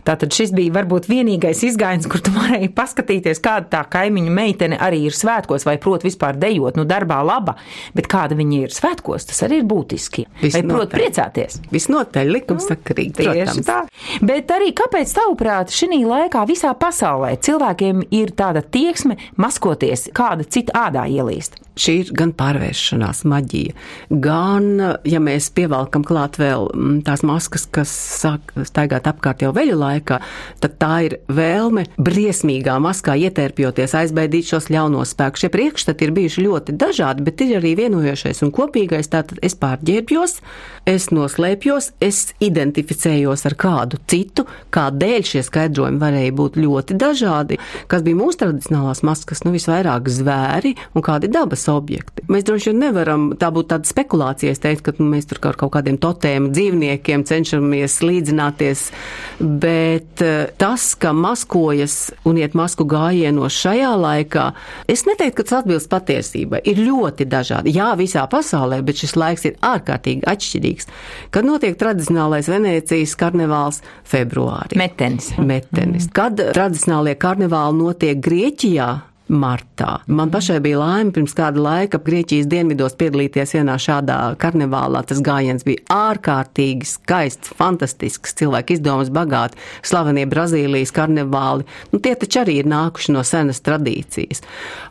Tātad 0.08 0.32
šis 0.36 0.54
bija 0.56 0.76
varbūt 0.78 1.10
vienīgais 1.12 1.64
izgājiens, 1.68 2.08
kur 2.08 2.24
tu 2.24 2.32
varēji 2.36 2.72
paskatīties, 2.78 3.42
kāda 3.44 3.68
tā 3.74 3.84
kaimiņu 3.98 4.34
meitene 4.34 4.80
arī 4.80 5.04
ir 5.10 5.18
svētkos 5.18 5.68
vai 5.68 5.76
prot 5.82 6.06
vispār 6.08 6.38
dejot, 6.40 6.78
nu 6.80 6.86
darbā 6.88 7.20
laba, 7.26 7.58
bet 7.98 8.08
kāda 8.12 8.38
viņa 8.38 8.62
ir 8.68 8.76
svētkos, 8.76 9.28
tas 9.32 9.44
arī 9.48 9.62
ir 9.64 9.68
būtiski. 9.68 10.28
Visnotaļ. 10.44 10.70
Vai 10.70 10.78
prot 10.78 10.94
priecāties? 10.96 11.60
Visnotaļ 11.74 12.34
likumsakarīgi, 12.38 13.14
nu, 13.18 13.34
protams. 13.34 13.68
Tā. 13.68 13.82
Bet 14.24 14.54
arī 14.54 14.72
kāpēc 14.78 15.12
tavuprāt 15.18 15.74
šī 15.74 16.04
laikā 16.08 16.46
visā 16.48 16.72
pasaulē 16.78 17.07
pasaulē 17.08 17.38
cilvēkiem 17.40 18.02
ir 18.12 18.34
tāda 18.36 18.62
tieksme 18.62 19.16
maskoties, 19.40 20.10
kāda 20.14 20.44
cita 20.44 20.88
ādā 20.88 21.08
ielīst. 21.08 21.56
Šī 21.78 21.94
ir 22.02 22.12
gan 22.18 22.32
pārvēršanās 22.38 23.22
maģija, 23.30 23.76
gan, 24.24 24.68
ja 25.06 25.20
mēs 25.22 25.50
pievelkam 25.54 26.06
klāt 26.08 26.40
vēl 26.42 26.68
mm, 26.74 27.02
tās 27.06 27.22
maskas, 27.28 27.68
kas 27.70 27.92
sāk 27.92 28.54
staigāt 28.66 29.06
apkārt 29.10 29.44
jau 29.46 29.52
veļu 29.56 29.78
laikā, 29.78 30.18
tad 30.64 30.78
tā 30.82 30.94
ir 31.08 31.18
vēlme 31.30 31.86
briesmīgā 32.02 32.80
maskā 32.82 33.18
ietērpjoties 33.28 33.94
aizbaidīt 34.02 34.50
šos 34.50 34.72
ļaunos 34.74 35.14
spēkus. 35.14 35.46
Šie 35.46 35.52
priekšstati 35.54 36.08
ir 36.08 36.16
bijuši 36.18 36.46
ļoti 36.48 36.78
dažādi, 36.82 37.26
bet 37.28 37.46
ir 37.46 37.60
arī 37.60 37.76
vienojošais 37.78 38.42
un 38.46 38.54
kopīgais. 38.56 39.12
Tātad 39.14 39.38
es 39.46 39.56
pārģērbjos, 39.62 40.38
es 40.90 41.10
noslēpjos, 41.14 41.92
es 42.04 42.24
identificējos 42.44 43.46
ar 43.50 43.58
kādu 43.60 44.02
citu, 44.10 44.48
kādēļ 44.74 45.30
šie 45.32 45.46
skaidrojumi 45.46 46.02
varēja 46.02 46.36
būt 46.38 46.60
ļoti 46.62 46.98
dažādi, 47.00 47.62
kas 47.92 48.06
bija 48.06 48.20
mūsu 48.20 48.42
tradicionālās 48.44 49.04
maskas, 49.08 49.44
nu 49.46 49.54
visvairāk 49.56 50.10
zvēri 50.12 50.76
un 50.96 51.06
kādi 51.06 51.30
dabas 51.32 51.67
objekti. 51.72 52.26
Mēs 52.32 52.46
droši 52.48 52.72
vien 52.72 52.82
nevaram, 52.88 53.30
tā 53.40 53.50
būtu 53.54 53.72
tāda 53.74 53.90
spekulācija, 53.90 54.54
es 54.54 54.62
teiktu, 54.64 54.92
ka 54.92 55.04
nu, 55.04 55.10
mēs 55.14 55.28
tur 55.30 55.40
kaut 55.44 55.72
kādiem 55.74 56.00
totēm 56.02 56.50
dzīvniekiem 56.56 57.24
cenšamies 57.28 58.00
līdzināties, 58.04 58.84
bet 59.40 60.24
eh, 60.26 60.52
tas, 60.60 60.90
ka 61.00 61.14
maskojas 61.16 61.98
un 62.28 62.40
iet 62.42 62.58
masku 62.58 62.88
gājienos 62.90 63.56
šajā 63.58 63.94
laikā, 64.02 64.48
es 64.92 65.06
neteiktu, 65.08 65.38
ka 65.40 65.48
tas 65.48 65.60
atbilst 65.62 65.92
patiesībai. 65.92 66.64
Ir 66.68 66.82
ļoti 66.86 67.28
dažādi. 67.30 67.76
Jā, 67.78 67.92
visā 68.00 68.26
pasaulē, 68.32 68.82
bet 68.86 69.04
šis 69.04 69.18
laiks 69.20 69.48
ir 69.50 69.60
ārkārtīgi 69.66 70.28
atšķirīgs. 70.28 70.90
Kad 71.34 71.48
notiek 71.48 71.78
tradicionālais 71.80 72.50
Venēcijas 72.52 73.16
karnevāls 73.20 73.82
februārī. 74.08 74.78
Metenis. 74.80 75.34
Metenis. 75.38 76.10
Kad 76.16 76.40
tradicionālie 76.56 77.18
karnevāli 77.20 77.82
notiek 77.82 78.20
Grieķijā, 78.24 78.90
martā. 79.30 80.00
Man 80.08 80.32
pašai 80.32 80.60
bija 80.64 80.80
laime 80.82 81.12
pirms 81.16 81.34
kāda 81.38 81.62
laika 81.62 82.00
Grieķijas 82.04 82.48
dienvidos 82.50 82.96
piedalīties 83.00 83.56
vienā 83.58 83.76
šādā 83.82 84.18
karnevālā. 84.42 85.04
Tas 85.08 85.22
gājiens 85.24 85.66
bija 85.68 85.84
ārkārtīgi 85.94 86.88
skaists, 86.88 87.52
fantastisks, 87.58 88.36
cilvēku 88.40 88.78
izdomas 88.78 89.12
bagāti, 89.14 89.60
slavenie 89.86 90.26
Brazīlijas 90.30 90.94
karnevāli. 90.96 91.68
Nu, 91.92 92.00
tie 92.04 92.16
taču 92.20 92.42
arī 92.44 92.60
ir 92.62 92.72
nākuši 92.72 93.16
no 93.16 93.24
senas 93.28 93.62
tradīcijas. 93.66 94.44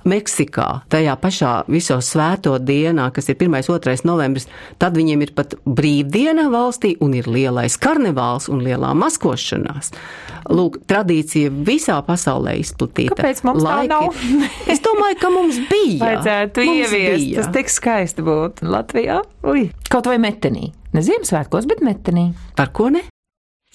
Meksikā, 0.07 0.69
tajā 0.93 1.17
pašā 1.23 1.55
visos 1.73 2.13
svēto 2.13 2.57
dienā, 2.61 3.09
kas 3.15 3.31
ir 3.33 3.41
1. 3.41 3.59
2. 3.67 3.97
novembris, 4.09 4.49
tad 4.83 4.99
viņiem 4.99 5.27
ir 5.27 5.35
pat 5.37 5.57
brīvdiena 5.67 6.49
valstī 6.53 6.95
un 7.01 7.17
ir 7.17 7.29
lielais 7.31 7.79
karnevāls 7.81 8.51
un 8.53 8.63
lielā 8.67 8.93
maskošanās. 8.97 9.93
Lūk, 10.47 10.79
tradīcija 10.87 11.51
visā 11.67 11.97
pasaulē 12.07 12.55
izplatīta. 12.61 13.17
Kāpēc 13.17 13.43
mums 13.47 13.65
Laiki, 13.65 13.89
tā 13.91 13.97
nav? 13.97 14.21
es 14.73 14.83
domāju, 14.85 15.19
ka 15.23 15.33
mums 15.33 15.61
bija. 15.71 15.99
Vajadzētu 16.05 16.69
mums 16.69 16.79
ieviest. 16.79 17.25
Bija. 17.25 17.43
Tas 17.43 17.53
tik 17.57 17.73
skaisti 17.73 18.25
būtu 18.27 18.71
Latvijā. 18.71 19.21
Ui. 19.51 19.69
Kaut 19.93 20.09
vai 20.11 20.19
metenī. 20.23 20.71
Ne 20.97 21.05
Ziemassvētkos, 21.05 21.69
bet 21.69 21.85
metenī. 21.85 22.31
Par 22.57 22.73
ko 22.77 22.89
ne? 22.95 23.05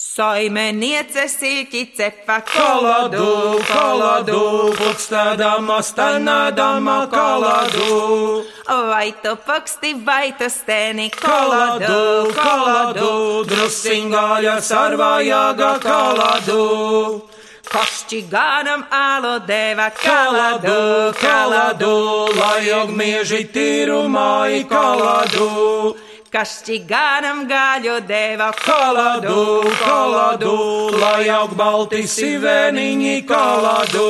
Saimeniece 0.02 1.28
silķi 1.30 1.82
cepa 1.94 2.40
koladu, 2.42 3.60
koladu, 3.68 4.40
pukstādama, 4.80 5.78
stanādama 5.86 6.96
koladu. 7.12 8.42
Vai 8.66 9.12
tu 9.22 9.36
paksti, 9.46 9.94
vai 10.02 10.34
tu 10.40 10.50
stēni 10.50 11.12
koladu, 11.14 12.34
koladu, 12.34 13.12
drusingāļa 13.52 14.58
sarvājāga 14.66 15.76
koladu. 15.86 16.66
Košķigānam 17.72 18.82
alo 18.92 19.38
deva 19.48 19.86
kaladu, 19.96 21.14
kaladu, 21.16 21.92
lai 22.36 22.68
ogmieži 22.76 23.46
tīrumai 23.54 24.66
kaladu. 24.68 25.96
Kašķigānam 26.36 27.46
gaļu 27.48 27.96
deva 28.10 28.50
kaladu, 28.60 29.64
kaladu, 29.80 30.58
lai 31.00 31.30
aug 31.32 31.56
balti 31.56 32.04
siveniņi 32.12 33.18
kaladu. 33.32 34.08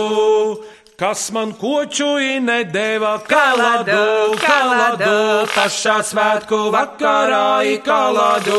Kas 0.97 1.29
man 1.33 1.53
kočuji 1.53 2.39
nedēva 2.41 3.19
kaladu, 3.29 4.37
kaladu, 4.41 5.17
pašā 5.53 5.99
svētku 6.09 6.63
vakarā 6.73 7.61
i 7.69 7.77
kaladu. 7.85 8.57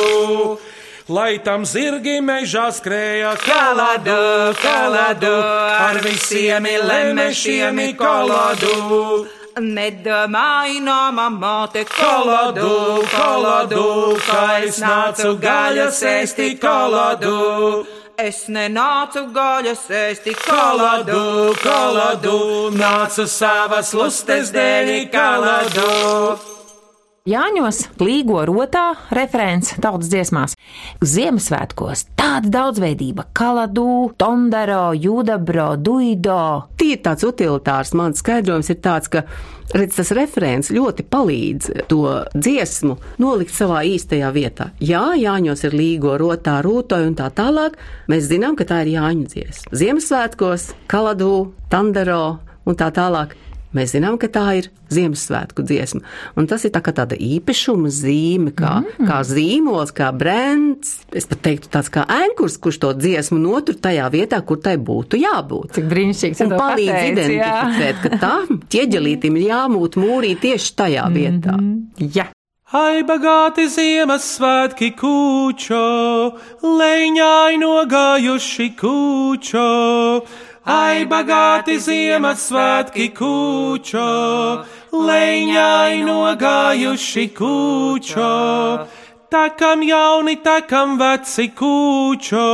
Lai 1.12 1.38
tam 1.44 1.64
zirgi 1.68 2.20
mežā 2.24 2.68
skrēja 2.72 3.34
Kaladu, 3.42 4.54
kaladu, 4.62 5.32
ar 5.86 6.00
visiem 6.04 6.66
lemešiem 6.88 7.80
kaladu. 7.98 9.26
Nedomāju 9.52 10.80
no 10.80 11.00
mamāte 11.12 11.84
Kaladu, 11.84 13.02
kaladu, 13.12 13.82
kā 14.24 14.46
es 14.64 14.80
nācu 14.80 15.34
gaļas 15.42 16.00
ēsti 16.12 16.54
kaladu. 16.62 17.34
Es 18.16 18.46
nenācu 18.48 19.26
gaļas 19.34 19.84
ēsti 19.98 20.36
Kaladu, 20.40 21.52
kaladu, 21.60 22.38
nācu 22.72 23.28
savas 23.28 23.92
lustes 23.96 24.52
dēļ 24.56 24.94
kaladu. 25.12 26.51
Jāņos, 27.22 27.84
līgo 28.02 28.40
rotā, 28.48 28.96
referents 29.14 29.76
tautas 29.78 30.08
dziesmās. 30.10 30.56
Ziemassvētkos 31.06 32.00
tāda 32.18 32.50
daudzveidība- 32.50 33.28
kaladu, 33.38 34.10
tondaro, 34.18 34.90
judabro, 34.90 35.76
duido. 35.78 36.66
Tīri 36.76 36.98
tāds 37.00 37.22
utilitārs 37.22 37.94
mans 37.94 38.18
skaidrojums 38.18 38.70
ir 38.70 38.76
tāds, 38.82 39.08
ka 39.08 39.22
redz, 39.72 39.94
tas 39.94 40.10
referents 40.10 40.72
ļoti 40.72 41.04
palīdz 41.06 41.86
to 41.86 42.26
dziesmu 42.34 42.98
nolikt 43.20 43.54
savā 43.54 43.86
īstajā 43.86 44.32
vietā. 44.34 44.72
Jā, 44.80 45.14
Jāņos 45.14 45.62
ir 45.62 45.78
līgo 45.78 46.18
rotā, 46.18 46.60
rūtoja 46.60 47.06
un 47.06 47.14
tā 47.14 47.30
tālāk. 47.30 47.74
Mēs 48.08 48.26
zinām, 48.26 48.56
ka 48.56 48.64
tā 48.64 48.82
ir 48.82 48.98
Jāņu 48.98 49.28
dziesma. 49.28 49.70
Ziemassvētkos, 49.70 50.74
kaladu, 50.88 51.52
tandaro 51.70 52.40
un 52.66 52.74
tā 52.74 52.90
tālāk. 52.90 53.36
Mēs 53.76 53.94
zinām, 53.94 54.18
ka 54.20 54.28
tā 54.32 54.44
ir 54.60 54.68
Ziemassvētku 54.92 55.64
dziesma. 55.64 56.02
Un 56.36 56.48
tas 56.50 56.66
ir 56.68 56.72
tā 56.74 56.82
tāda 56.84 57.16
īpašuma 57.16 57.88
zīme, 57.92 58.52
kā, 58.56 58.82
mm. 58.82 59.06
kā 59.08 59.20
zīmols, 59.24 59.94
kā 59.96 60.10
brands. 60.12 60.98
Es 61.16 61.28
pat 61.30 61.40
teiktu, 61.46 61.70
tāds 61.72 61.88
kā 61.92 62.04
ankurs, 62.04 62.58
kurš 62.60 62.82
to 62.82 62.92
dziesmu 62.98 63.40
notur 63.40 63.78
tajā 63.80 64.10
vietā, 64.12 64.42
kur 64.44 64.60
tai 64.60 64.76
būtu 64.76 65.22
jābūt. 65.22 65.72
Cik 65.78 65.88
tu 66.36 66.50
to 66.52 66.60
palīdz 66.60 66.92
pateici, 66.92 67.16
identificēt, 67.16 68.04
ka 68.04 68.20
tam 68.20 68.62
ķieģelītim 68.68 69.40
ir 69.40 69.48
jāmūt 69.48 69.98
mūrī 70.00 70.36
tieši 70.42 70.76
tajā 70.82 71.08
vietā. 71.16 71.56
Jā. 72.02 72.28
Ai, 72.72 73.02
bagāti 73.04 73.66
Ziemassvētki 73.68 74.94
kūčo, 74.96 75.80
leņķai 76.64 77.58
nogājuši 77.60 78.68
kūčo. 78.80 79.66
Ai, 80.62 81.02
bagāti 81.10 81.74
Ziemassvētki 81.82 83.08
kūčo, 83.18 84.02
leņķai 84.94 85.96
nogājuši 86.06 87.24
kūčo. 87.34 88.28
Takam 89.32 89.82
jauni, 89.82 90.36
takam 90.38 90.94
veci 91.00 91.48
kūčo, 91.58 92.46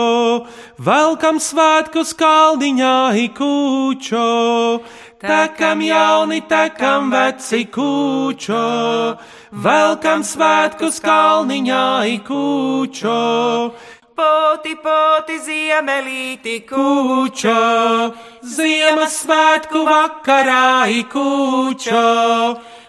velkam 0.81 1.37
svētkus 1.37 2.15
kaldiņā 2.17 3.29
kūčo. 3.37 4.25
Takam 5.21 5.83
jauni, 5.83 6.41
takam 6.49 7.11
veci 7.13 7.67
kūčo, 7.69 8.65
velkam 9.53 10.25
svētkus 10.25 11.03
kalniņā 11.05 11.85
kūčo. 12.25 13.21
Poti, 14.19 14.73
poti, 14.83 15.37
ziemelīti, 15.39 16.57
Kūčo, 16.67 17.53
Ziemassvētku 18.43 19.83
vakarā 19.87 20.91
kūčo, 21.13 22.03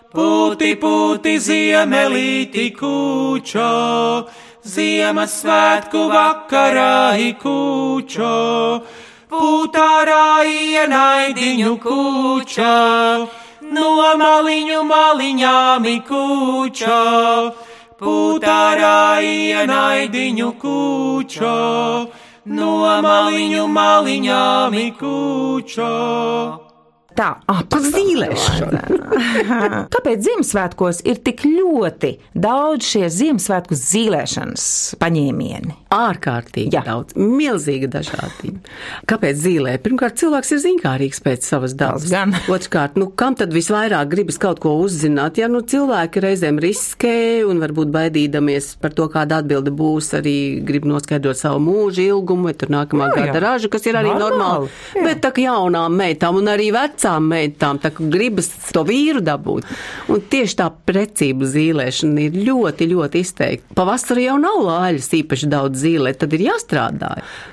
pūti, 0.09 0.71
pūti, 0.81 1.36
ziemelīti 1.38 2.65
kūčo, 2.74 3.69
Ziemassvētku 4.74 6.03
vakarā 6.15 7.13
kūčo, 7.45 8.33
pūtārā 9.29 10.27
ienaidiņu 10.50 11.77
kūčo, 11.86 12.75
no 13.69 13.89
maliņu 14.25 14.83
maliņām 14.98 15.91
kūčo, 16.09 17.01
pūtārā 18.00 19.20
ienaidiņu 19.25 20.50
kūčo, 20.62 21.58
no 22.56 22.72
maliņu 23.03 23.68
maliņām 23.75 24.79
kūčo. 25.00 25.94
Tā, 27.20 27.34
par 27.68 27.84
zīlēšanu. 27.84 29.00
Kāpēc 29.94 30.22
Ziemassvētkos 30.24 31.01
ir 31.10 31.20
tik 31.25 31.44
ļoti 31.44 32.13
daudz 32.32 32.94
šie 32.94 33.10
Ziemassvētku 33.12 33.75
zīlēšanas 33.75 34.68
paņēmieni? 35.01 35.75
Ārkārtīgi 35.89 36.69
Jā. 36.75 36.84
Jā. 36.84 36.93
daudz, 36.93 37.15
milzīga 37.17 37.88
dažādība. 37.96 38.60
Kāpēc 39.10 39.39
zīmē? 39.41 39.72
Pirmkārt, 39.81 40.19
cilvēks 40.22 40.51
ir 40.53 40.60
zinkārīgs 40.62 41.22
pēc 41.25 41.48
savas 41.50 41.74
dabas. 41.77 42.05
Otrkārt, 42.55 42.98
nu, 43.01 43.08
kam 43.17 43.34
tad 43.39 43.50
visvairāk 43.55 44.12
gribas 44.12 44.38
kaut 44.41 44.61
ko 44.61 44.75
uzzināt? 44.83 45.40
Ja 45.42 45.48
nu, 45.50 45.64
cilvēki 45.66 46.22
reizēm 46.22 46.59
riskē 46.61 47.16
un 47.50 47.57
varbūt 47.64 47.90
baidīdamies 47.96 48.75
par 48.83 48.94
to, 48.94 49.07
kāda 49.09 49.40
atbilde 49.42 49.74
būs, 49.74 50.11
arī 50.20 50.35
grib 50.68 50.85
noskaidrot 50.90 51.40
savu 51.42 51.57
mūža 51.66 52.05
ilgumu, 52.05 52.51
vai 52.51 52.53
tur 52.59 52.70
nākamā 52.75 53.09
Jā, 53.09 53.16
jā. 53.18 53.25
gada 53.31 53.44
ražu, 53.48 53.72
kas 53.74 53.90
ir 53.90 53.98
arī 53.98 54.14
Normāli, 54.14 54.37
normāli. 54.37 54.70
jā. 55.00 55.07
Bet 55.09 55.24
tā 55.25 55.33
kā 55.33 55.48
jaunām 55.48 55.98
meitām 56.00 56.37
un 56.37 56.51
arī 56.53 56.70
vecām 56.75 57.31
meitām, 57.33 57.81
tā 57.81 57.90
kā 57.98 58.05
gribas 58.14 58.51
to 58.75 58.85
vīru 58.87 59.25
dabūt. 59.25 59.66
Un 60.14 60.22
tieši 60.29 60.59
tā 60.61 60.70
precība 60.70 61.50
zīlēšana 61.50 62.27
ir 62.29 62.40
ļoti, 62.46 62.87
ļoti 62.94 63.25
izteikta. 63.25 63.74
Pavasarī 63.77 64.27
jau 64.29 64.37
nav 64.42 64.61
lāļas 64.70 65.09
īpaši 65.24 65.50
daudz 65.50 65.78
zīlē, 65.79 66.13
tad 66.20 66.33
ir 66.35 66.46
jāstrādā. 66.50 67.11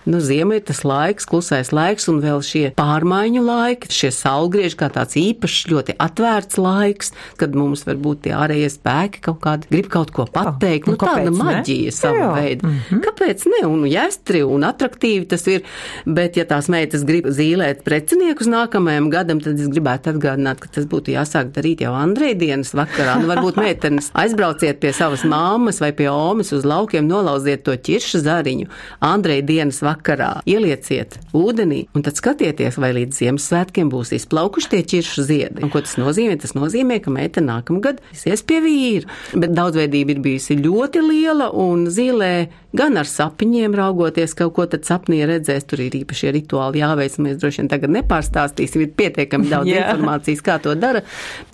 Nu, 0.09 0.21
ziema 0.21 0.59
ir 0.59 0.65
tas 0.67 0.83
laiks, 0.87 1.27
klusais 1.29 1.73
laiks, 1.75 2.09
un 2.13 2.21
vēl 2.25 2.43
šie 2.47 2.65
pārmaiņu 2.79 3.45
laiki, 3.47 3.91
šie 3.93 4.11
saulgrieži 4.15 4.79
kā 4.81 4.91
tāds 4.95 5.17
īpašs, 5.21 5.67
ļoti 5.73 5.97
atvērts 6.03 6.59
laiks, 6.61 7.13
kad 7.41 7.55
mums 7.57 7.87
varbūt 7.87 8.25
tie 8.27 8.35
ārējie 8.37 8.71
spēki 8.77 9.23
kaut 9.29 9.41
kādi 9.45 9.71
grib 9.71 9.91
kaut 9.93 10.13
ko 10.15 10.27
pateikt. 10.27 10.87
nu 10.91 10.97
Nu, 10.97 11.01
tāda 11.01 11.27
kāpēc 11.27 11.37
ne? 11.37 11.45
maģija 11.45 11.93
sava 11.95 12.19
Jā. 12.19 12.31
veida. 12.37 12.67
Mm 12.67 12.79
-hmm. 12.89 13.01
Kāpēc 13.05 13.47
ne? 13.53 13.67
Un 13.67 13.85
jāstri 13.91 14.43
un 14.45 14.65
attraktīvi 14.65 15.27
tas 15.29 15.47
ir. 15.47 15.63
Bet, 16.07 16.37
ja 16.37 16.45
tās 16.45 16.69
meitas 16.69 17.05
grib 17.05 17.27
zīlēt 17.27 17.83
preciniekus 17.85 18.47
nākamajam 18.47 19.11
gadam, 19.11 19.41
tad 19.41 19.61
es 19.61 19.69
gribētu 19.69 20.15
atgādināt, 20.15 20.61
ka 20.61 20.69
tas 20.73 20.85
būtu 20.85 21.13
jāsāk 21.15 21.53
darīt 21.53 21.81
jau 21.81 21.93
Andrei 21.95 22.35
dienas 22.35 22.73
vakarā. 22.75 23.21
Nu, 23.21 23.29
varbūt 23.29 23.57
meitenes 23.57 24.11
aizbrauciet 24.15 24.81
pie 24.81 24.93
savas 24.93 25.25
māmas 25.25 25.81
vai 25.81 25.93
pie 25.93 26.09
omas 26.11 26.53
uz 26.53 26.65
laukiem, 26.65 27.07
nolauziet 27.09 27.65
to 27.65 27.73
ķiršu 27.73 28.16
zariņu 28.25 28.69
Andrei 29.05 29.43
dienas 29.47 29.83
vakarā, 29.85 30.41
ielieciet 30.49 31.19
ūdenī 31.37 31.85
un 31.97 32.05
tad 32.07 32.19
skatieties, 32.19 32.79
vai 32.83 32.93
līdz 32.97 33.23
Ziemassvētkiem 33.23 33.91
būs 33.93 34.15
izplaukuši 34.17 34.73
tie 34.75 34.83
ķiršu 34.95 35.27
ziedi. 35.29 35.65
Un 35.65 35.73
ko 35.73 35.83
tas 35.85 35.97
nozīmē? 36.01 36.39
Tas 36.43 36.57
nozīmē, 36.57 37.01
ka 37.05 37.13
meitene 37.15 37.53
nākamgad 37.53 38.03
ies 38.17 38.45
pie 38.47 38.61
vīra. 38.65 39.11
Bet 39.35 39.55
daudzveidība 39.57 40.17
ir 40.17 40.23
bijusi 40.25 40.59
ļoti 40.61 41.05
liela 41.07 41.51
un 41.55 41.87
zīlē 41.93 42.33
gan 42.77 42.99
ar 43.01 43.09
sapņiem 43.09 43.75
raugoties 43.77 44.35
kaut 44.37 44.55
ko 44.57 44.67
tad 44.71 44.87
sapnī 44.89 45.23
redzēs, 45.29 45.67
tur 45.69 45.83
ir 45.85 45.95
īpašie 46.03 46.33
rituāli 46.37 46.83
jāveic, 46.83 47.17
mēs 47.23 47.39
droši 47.41 47.63
vien 47.63 47.71
tagad 47.73 47.93
nepārstāstīsim, 47.97 48.85
ir 48.85 48.93
pietiekami 48.99 49.51
daudz 49.53 49.71
Jā. 49.73 49.87
informācijas, 49.87 50.43
kā 50.45 50.59
to 50.63 50.75
dara. 50.79 51.03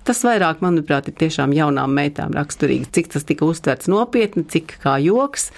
Tas 0.07 0.23
vairāk, 0.27 0.63
manuprāt, 0.65 1.11
ir 1.11 1.17
tiešām 1.21 1.55
jaunām 1.55 1.93
meitām 1.95 2.35
raksturīgi, 2.35 2.91
cik 2.97 3.13
tas 3.15 3.27
tika 3.29 3.47
uztverts 3.47 3.91
nopietni, 3.93 4.43
cik 4.51 4.77
kā 4.83 4.97
joks. 5.03 5.51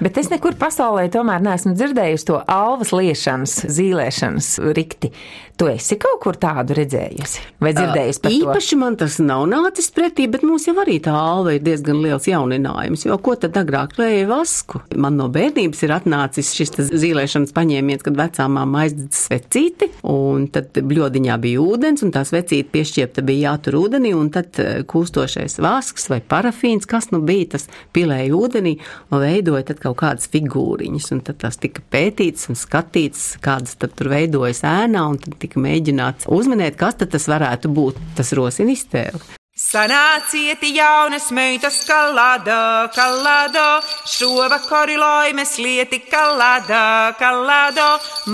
Bet 0.00 0.16
es 0.20 0.30
nekur 0.32 0.49
pasaulē 0.58 1.06
tomēr 1.12 1.42
neesmu 1.44 1.74
dzirdējusi 1.76 2.26
to 2.30 2.40
alvas 2.50 2.92
liešanas, 2.96 3.56
zīlēšanas 3.70 4.50
rikti. 4.76 5.12
Tu 5.60 5.66
esi 5.68 5.98
kaut 6.00 6.22
kur 6.22 6.38
tādu 6.40 6.72
redzējusi 6.72 7.42
vai 7.60 7.74
dzirdējusi 7.76 8.20
par 8.24 8.32
to? 8.32 8.36
Īpaši 8.46 8.76
man 8.80 8.94
tas 8.96 9.18
nav 9.20 9.42
nācis 9.50 9.90
pretī, 9.92 10.24
bet 10.32 10.40
mums 10.46 10.64
jau 10.64 10.72
arī 10.80 10.94
tā 11.04 11.12
alva 11.12 11.52
ir 11.52 11.64
diezgan 11.66 11.98
liels 12.00 12.24
jauninājums, 12.30 13.02
jo 13.04 13.18
ko 13.20 13.34
tad 13.36 13.58
agrāk 13.60 13.98
lēja 14.00 14.24
vasku? 14.30 14.80
Man 14.96 15.18
no 15.20 15.26
bērnības 15.32 15.82
ir 15.84 15.92
atnācis 15.98 16.54
šis 16.56 16.72
zīlēšanas 17.02 17.52
paņēmiens, 17.52 18.04
kad 18.06 18.16
vecām 18.16 18.56
māma 18.56 18.86
aizdedz 18.86 19.18
svecīti, 19.26 19.90
un 20.08 20.46
tad 20.54 20.80
bļodiņā 20.80 21.36
bija 21.44 21.60
ūdens, 21.60 22.06
un 22.06 22.14
tā 22.16 22.24
svecīte 22.24 22.72
piešķiepta 22.72 23.26
bija 23.28 23.50
jātur 23.50 23.76
ūdenī, 23.82 24.14
un 24.16 24.32
tad 24.32 24.56
kūstošais 24.88 25.58
vasks 25.60 26.08
vai 26.08 26.22
parafīns, 26.24 26.88
kas 26.88 27.10
nu 27.12 27.20
bija, 27.20 27.50
tas 27.58 27.68
pilēja 27.92 28.32
ūdenī 28.32 28.78
un 29.10 29.20
veidoja 29.26 29.68
tad 29.74 29.84
kaut 29.84 30.00
kādas 30.06 30.32
figūriņas, 30.32 31.12
un 31.18 31.22
tad 31.28 31.42
tas 31.44 31.60
tika 31.60 31.84
pētīts 31.92 32.48
un 32.48 32.56
skatīts, 32.56 33.34
kādas 33.44 33.76
tad 33.76 33.92
tur 34.00 34.08
veidojas 34.16 34.64
ēnā, 34.64 35.04
un 35.04 35.20
tad 35.20 35.36
tika 35.36 35.49
mēģināts 35.58 36.30
uzminēt, 36.30 36.78
kas 36.78 37.00
tad 37.00 37.10
tas 37.16 37.26
varētu 37.30 37.72
būt. 37.74 38.00
Tas 38.18 38.34
rosina 38.36 38.76
iztēli. 38.76 39.40
Sanāciet 39.60 40.62
jaunas 40.72 41.26
meitas 41.36 41.82
kalādā, 41.84 42.88
kalādā, 42.94 43.82
šovakar 44.08 44.88
laimes 45.02 45.52
lieti 45.60 45.98
kalādā, 46.06 47.12
kalādā, 47.20 47.90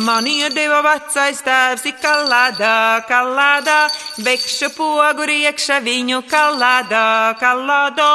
man 0.07 0.29
iedeva 0.31 0.85
vecais 0.87 1.42
tēvs 1.42 1.88
kalādā, 1.98 3.02
kalādā, 3.11 3.79
bekšu 4.22 4.70
pogu 4.79 5.26
riekša 5.33 5.83
viņu 5.83 6.22
kalādā, 6.31 7.07
kalādā, 7.42 8.11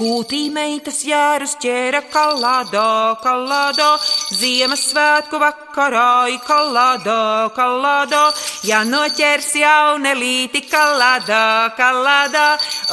Kūtī 0.00 0.46
meitas 0.48 1.02
jērus 1.04 1.58
ķēra 1.60 1.98
kalādo, 2.08 2.84
kalādo, 3.20 3.88
Ziemassvētku 4.30 5.40
vakarā 5.42 6.30
i 6.30 6.36
kalādo, 6.46 7.50
kalādo, 7.56 8.20
ja 8.62 8.84
noķers 8.86 9.48
jaunelīti 9.58 10.62
kalādo, 10.70 11.40
kalādo, 11.74 12.44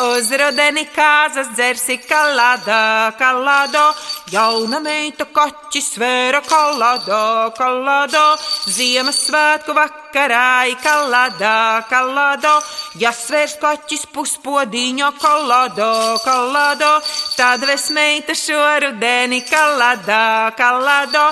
uz 0.07 0.31
rudeni 0.41 0.87
kāzas 0.95 1.51
dzersi 1.53 1.99
kalādo, 2.07 2.79
kalādo, 3.21 3.83
jauna 4.31 4.79
meita 4.83 5.25
kaķi 5.31 5.81
svēra 5.83 6.41
kalādo, 6.45 7.19
kalādo, 7.57 8.23
Ziemassvētku 8.75 9.75
vakarā 9.77 10.67
i 10.71 10.75
kalādo, 10.83 11.53
kalādo, 11.89 12.53
ja 12.99 13.13
svērs 13.15 13.55
kaķis 13.61 14.07
puspodiņa 14.13 15.11
kalādo, 15.21 15.91
kalādo 16.25 16.91
tad 17.37 17.63
vesmeita 17.69 18.35
šo 18.35 18.59
rudeni 18.83 19.43
kalado, 19.47 20.23
kalado. 20.57 21.27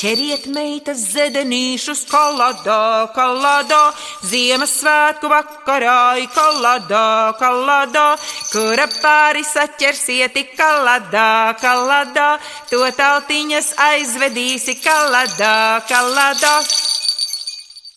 Ķeriet 0.00 0.46
meitas 0.48 1.02
zedenīšus 1.12 2.06
kalado, 2.08 2.76
kalado, 3.12 3.80
Ziemassvētku 4.24 5.28
vakarā 5.28 6.24
kalado, 6.32 7.02
kalado, 7.36 8.06
kura 8.48 8.86
pāri 8.94 9.44
saķersieti 9.44 10.46
kalado, 10.56 11.28
kalado, 11.60 12.30
to 12.72 12.80
tautiņas 12.96 13.74
aizvedīsi 13.90 14.80
kalado, 14.80 15.52
kalado. 15.92 16.54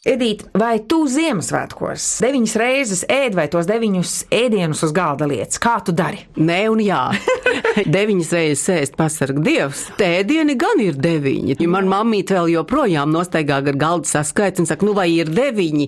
Edīt, 0.03 0.41
vai 0.59 0.81
tu 0.83 1.05
Ziemassvētkos 1.07 2.05
deviņas 2.19 2.53
reizes 2.59 3.01
ēd 3.07 3.37
vai 3.37 3.45
tos 3.47 3.69
deviņus 3.69 4.15
ēdienus 4.35 4.81
uz 4.83 4.91
galda 4.91 5.23
lietas? 5.31 5.61
Kā 5.63 5.77
tu 5.79 5.93
dari? 5.95 6.25
Nē, 6.35 6.57
un 6.73 6.81
jā. 6.83 7.05
Deviņas 7.95 8.31
reizes 8.35 8.65
ēst 8.73 8.97
pasarg 8.99 9.39
dievs. 9.45 9.85
Tēdieni 9.95 10.57
gan 10.59 10.81
ir 10.83 10.97
deviņi. 10.99 11.55
Ja 11.55 11.67
man 11.71 11.87
mammīte 11.87 12.35
vēl 12.35 12.51
joprojām 12.51 13.13
nostaigā 13.15 13.61
ar 13.61 13.77
galdu 13.79 14.11
saskaits 14.11 14.59
un 14.59 14.67
saka, 14.67 14.83
nu 14.83 14.91
vai 14.97 15.05
ir 15.13 15.31
deviņi? 15.31 15.87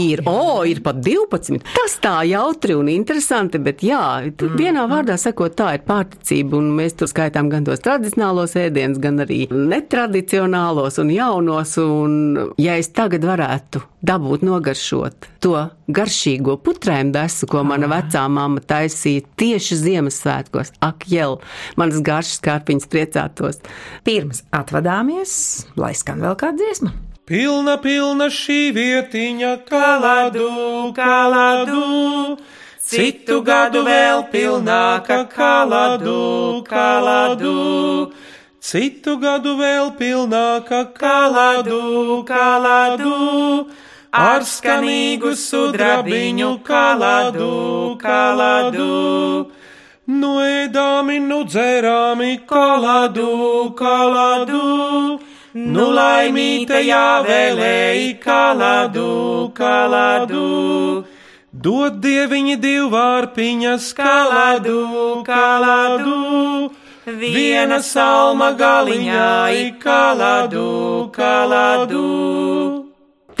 Ir, 0.00 0.24
o, 0.24 0.38
oh, 0.54 0.62
ir 0.64 0.80
pat 0.86 1.04
divpadsmit. 1.04 1.68
Tas 1.76 1.98
tā 2.00 2.14
jautri 2.30 2.78
un 2.80 2.88
interesanti, 2.88 3.60
bet 3.60 3.84
jā, 3.84 4.00
vienā 4.40 4.86
vārdā 4.88 5.18
sakot, 5.20 5.58
tā 5.60 5.74
ir 5.76 5.84
pārticība, 5.84 6.56
un 6.62 6.72
mēs 6.80 6.96
tur 6.96 7.12
skaitām 7.12 7.52
gan 7.52 7.68
tos 7.68 7.84
tradicionālos 7.84 8.56
ēdienus, 8.56 9.04
gan 9.04 9.20
arī 9.26 9.42
netradicionālos 9.52 10.96
un 11.04 11.12
jaunos, 11.12 11.76
un 11.84 12.18
ja 12.56 12.80
es 12.80 12.88
tagad 12.96 13.28
varētu 13.28 13.49
varētu 13.50 13.82
dabūt 14.02 14.42
nogaršot 14.46 15.26
to 15.42 15.56
garšīgo 15.88 16.56
putrēm 16.62 17.10
desu, 17.12 17.46
ko 17.46 17.64
mana 17.64 17.88
vecā 17.90 18.28
mamma 18.28 18.60
taisīja 18.60 19.24
tieši 19.36 19.76
Ziemassvētkos. 19.76 20.72
Ak, 20.80 21.06
jau 21.10 21.40
manas 21.76 22.00
garšas 22.00 22.40
kārpiņas 22.40 22.88
priecātos. 22.88 23.60
Pirms 24.04 24.44
atvadāmies, 24.52 25.66
lai 25.76 25.94
skan 25.94 26.22
vēl 26.22 26.36
kāda 26.38 26.62
dziesma. 26.62 26.92
Pilna, 27.26 27.76
pilna 27.78 28.30
šī 28.30 28.72
vietiņa, 28.74 29.52
kaladu, 29.68 30.92
kaladu, 30.94 32.38
citu 32.82 33.42
gadu 33.46 33.84
vēl 33.86 34.26
pilnāka, 34.32 35.24
kaladu, 35.30 36.64
kaladu. 36.66 38.10
Citu 38.60 39.14
gadu 39.16 39.54
vēl 39.56 39.86
pilnāka 39.96 40.82
kaladu, 40.92 42.20
kaladu, 42.28 43.70
ar 44.12 44.44
skanīgu 44.44 45.30
sudrabiņu 45.32 46.50
kaladu, 46.66 47.96
kaladu. 48.02 49.48
Nu 50.12 50.32
ēdāmi, 50.44 51.16
nu 51.24 51.38
dzērāmi 51.48 52.34
kaladu, 52.44 53.72
kaladu, 53.80 54.60
nu 55.54 55.86
laimīte 55.96 56.82
jāvēlēji 56.84 58.12
kaladu, 58.20 59.08
kaladu. 59.56 60.44
Dod 61.50 61.96
dieviņi 62.04 62.60
divvārpiņas 62.60 63.88
kaladu, 63.96 64.78
kaladu. 65.24 66.20
Viena 67.18 67.80
salma 67.82 68.52
galiņā, 68.58 69.80
kaladu, 69.82 71.10
kaladu. 71.14 72.04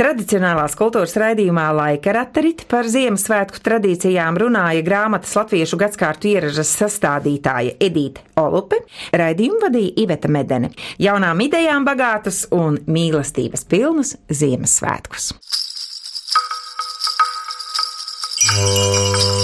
Tradicionālās 0.00 0.72
kultūras 0.78 1.12
raidījumā 1.20 1.66
Laika 1.76 2.14
ratarit 2.16 2.62
par 2.70 2.88
Ziemassvētku 2.88 3.60
tradīcijām 3.60 4.38
runāja 4.40 4.80
grāmatas 4.86 5.34
latviešu 5.36 5.76
gadskārtu 5.82 6.30
ieražas 6.32 6.72
sastādītāja 6.80 7.76
Edīte 7.76 8.24
Olupe, 8.40 8.80
raidījumu 9.12 9.60
vadīja 9.66 9.92
Iveta 10.06 10.30
Medene. 10.32 10.72
Jaunām 10.98 11.44
idejām 11.44 11.84
bagātus 11.84 12.46
un 12.54 12.80
mīlestības 12.88 13.66
pilnus 13.68 14.16
Ziemassvētkus. 14.32 15.34
Oh. 18.50 19.36